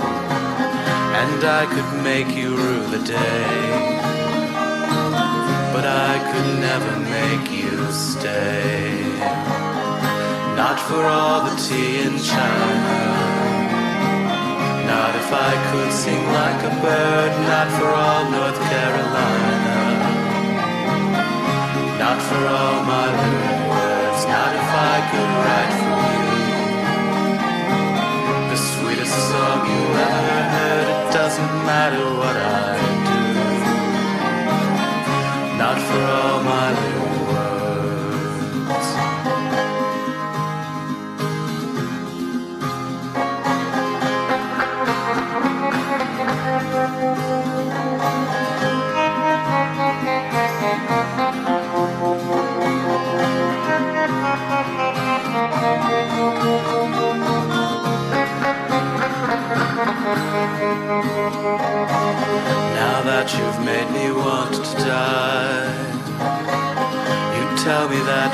and 1.22 1.44
I 1.44 1.66
could 1.74 1.92
make 2.02 2.30
you 2.36 2.56
rue 2.56 2.86
the 2.88 3.04
day. 3.06 4.19
But 5.80 5.88
I 5.88 6.20
could 6.30 6.60
never 6.60 6.94
make 7.08 7.48
you 7.56 7.90
stay. 7.90 9.00
Not 10.60 10.78
for 10.78 11.06
all 11.08 11.40
the 11.48 11.56
tea 11.56 12.02
in 12.04 12.20
China. 12.20 12.98
Not 14.92 15.16
if 15.16 15.30
I 15.32 15.54
could 15.72 15.92
sing 15.94 16.22
like 16.40 16.62
a 16.68 16.74
bird. 16.84 17.32
Not 17.48 17.68
for 17.80 17.88
all 17.96 18.24
North 18.30 18.60
Carolina. 18.60 19.56
Not 22.04 22.20
for 22.28 22.42
all 22.60 22.84
my 22.84 23.08
little 23.22 23.60
words. 23.72 24.22
Not 24.36 24.52
if 24.62 24.70
I 24.92 24.96
could 25.12 25.32
write 25.44 25.76
for 25.80 26.02
you. 26.20 26.40
The 28.52 28.60
sweetest 28.74 29.16
song 29.32 29.60
you 29.72 29.84
ever 30.08 30.40
heard. 30.56 30.88
It 30.92 31.14
doesn't 31.14 31.54
matter 31.72 32.04
what 32.20 32.36
I 32.36 32.99
do. 36.00 36.39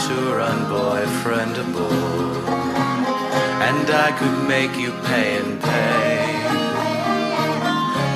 That 0.08 0.22
you're 0.22 0.39
unboyfriendable, 0.39 1.91
and 3.62 3.89
I 3.89 4.12
could 4.18 4.48
make 4.48 4.78
you 4.78 4.91
pay 5.06 5.38
and 5.38 5.62
pay, 5.62 6.26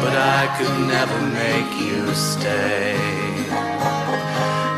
but 0.02 0.15
I 0.15 0.53
could 0.57 0.88
never 0.88 1.20
make 1.34 1.72
you 1.82 2.13
stay. 2.13 2.97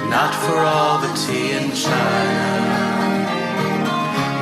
Not 0.10 0.34
for 0.44 0.58
all 0.60 1.00
the 1.00 1.12
tea 1.16 1.52
in 1.52 1.72
China. 1.72 2.80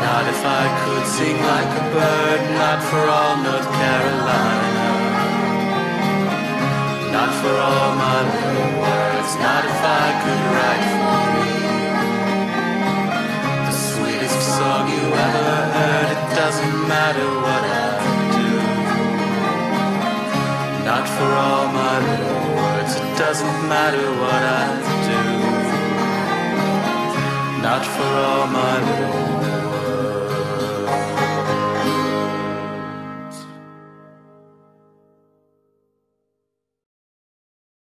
Not 0.05 0.25
if 0.27 0.41
I 0.43 0.65
could 0.83 1.05
sing 1.07 1.37
like 1.37 1.71
a 1.81 1.85
bird, 1.93 2.41
not 2.57 2.79
for 2.89 3.03
all 3.17 3.37
North 3.37 3.69
Carolina. 3.81 4.87
Not 7.11 7.31
for 7.41 7.55
all 7.55 7.95
my 7.95 8.19
little 8.33 8.71
words, 8.81 9.31
not 9.37 9.65
if 9.65 9.79
I 9.81 10.07
could 10.23 10.41
write 10.53 10.98
Song 14.59 14.89
you 14.89 15.05
ever 15.25 15.51
heard. 15.75 16.07
It 16.17 16.23
doesn't 16.35 16.77
matter 16.93 17.27
what 17.45 17.63
I 17.63 17.89
do. 18.35 18.49
Not 20.83 21.05
for 21.15 21.29
all 21.45 21.65
my 21.81 21.95
little 22.09 22.43
words. 22.57 22.91
It 22.97 23.09
doesn't 23.17 23.59
matter 23.73 24.05
what 24.23 24.43
I 24.61 24.67
do. 25.11 25.21
Not 27.67 27.83
for 27.85 28.09
all 28.27 28.47
my 28.47 28.75
little 28.89 29.39
words. 29.39 29.48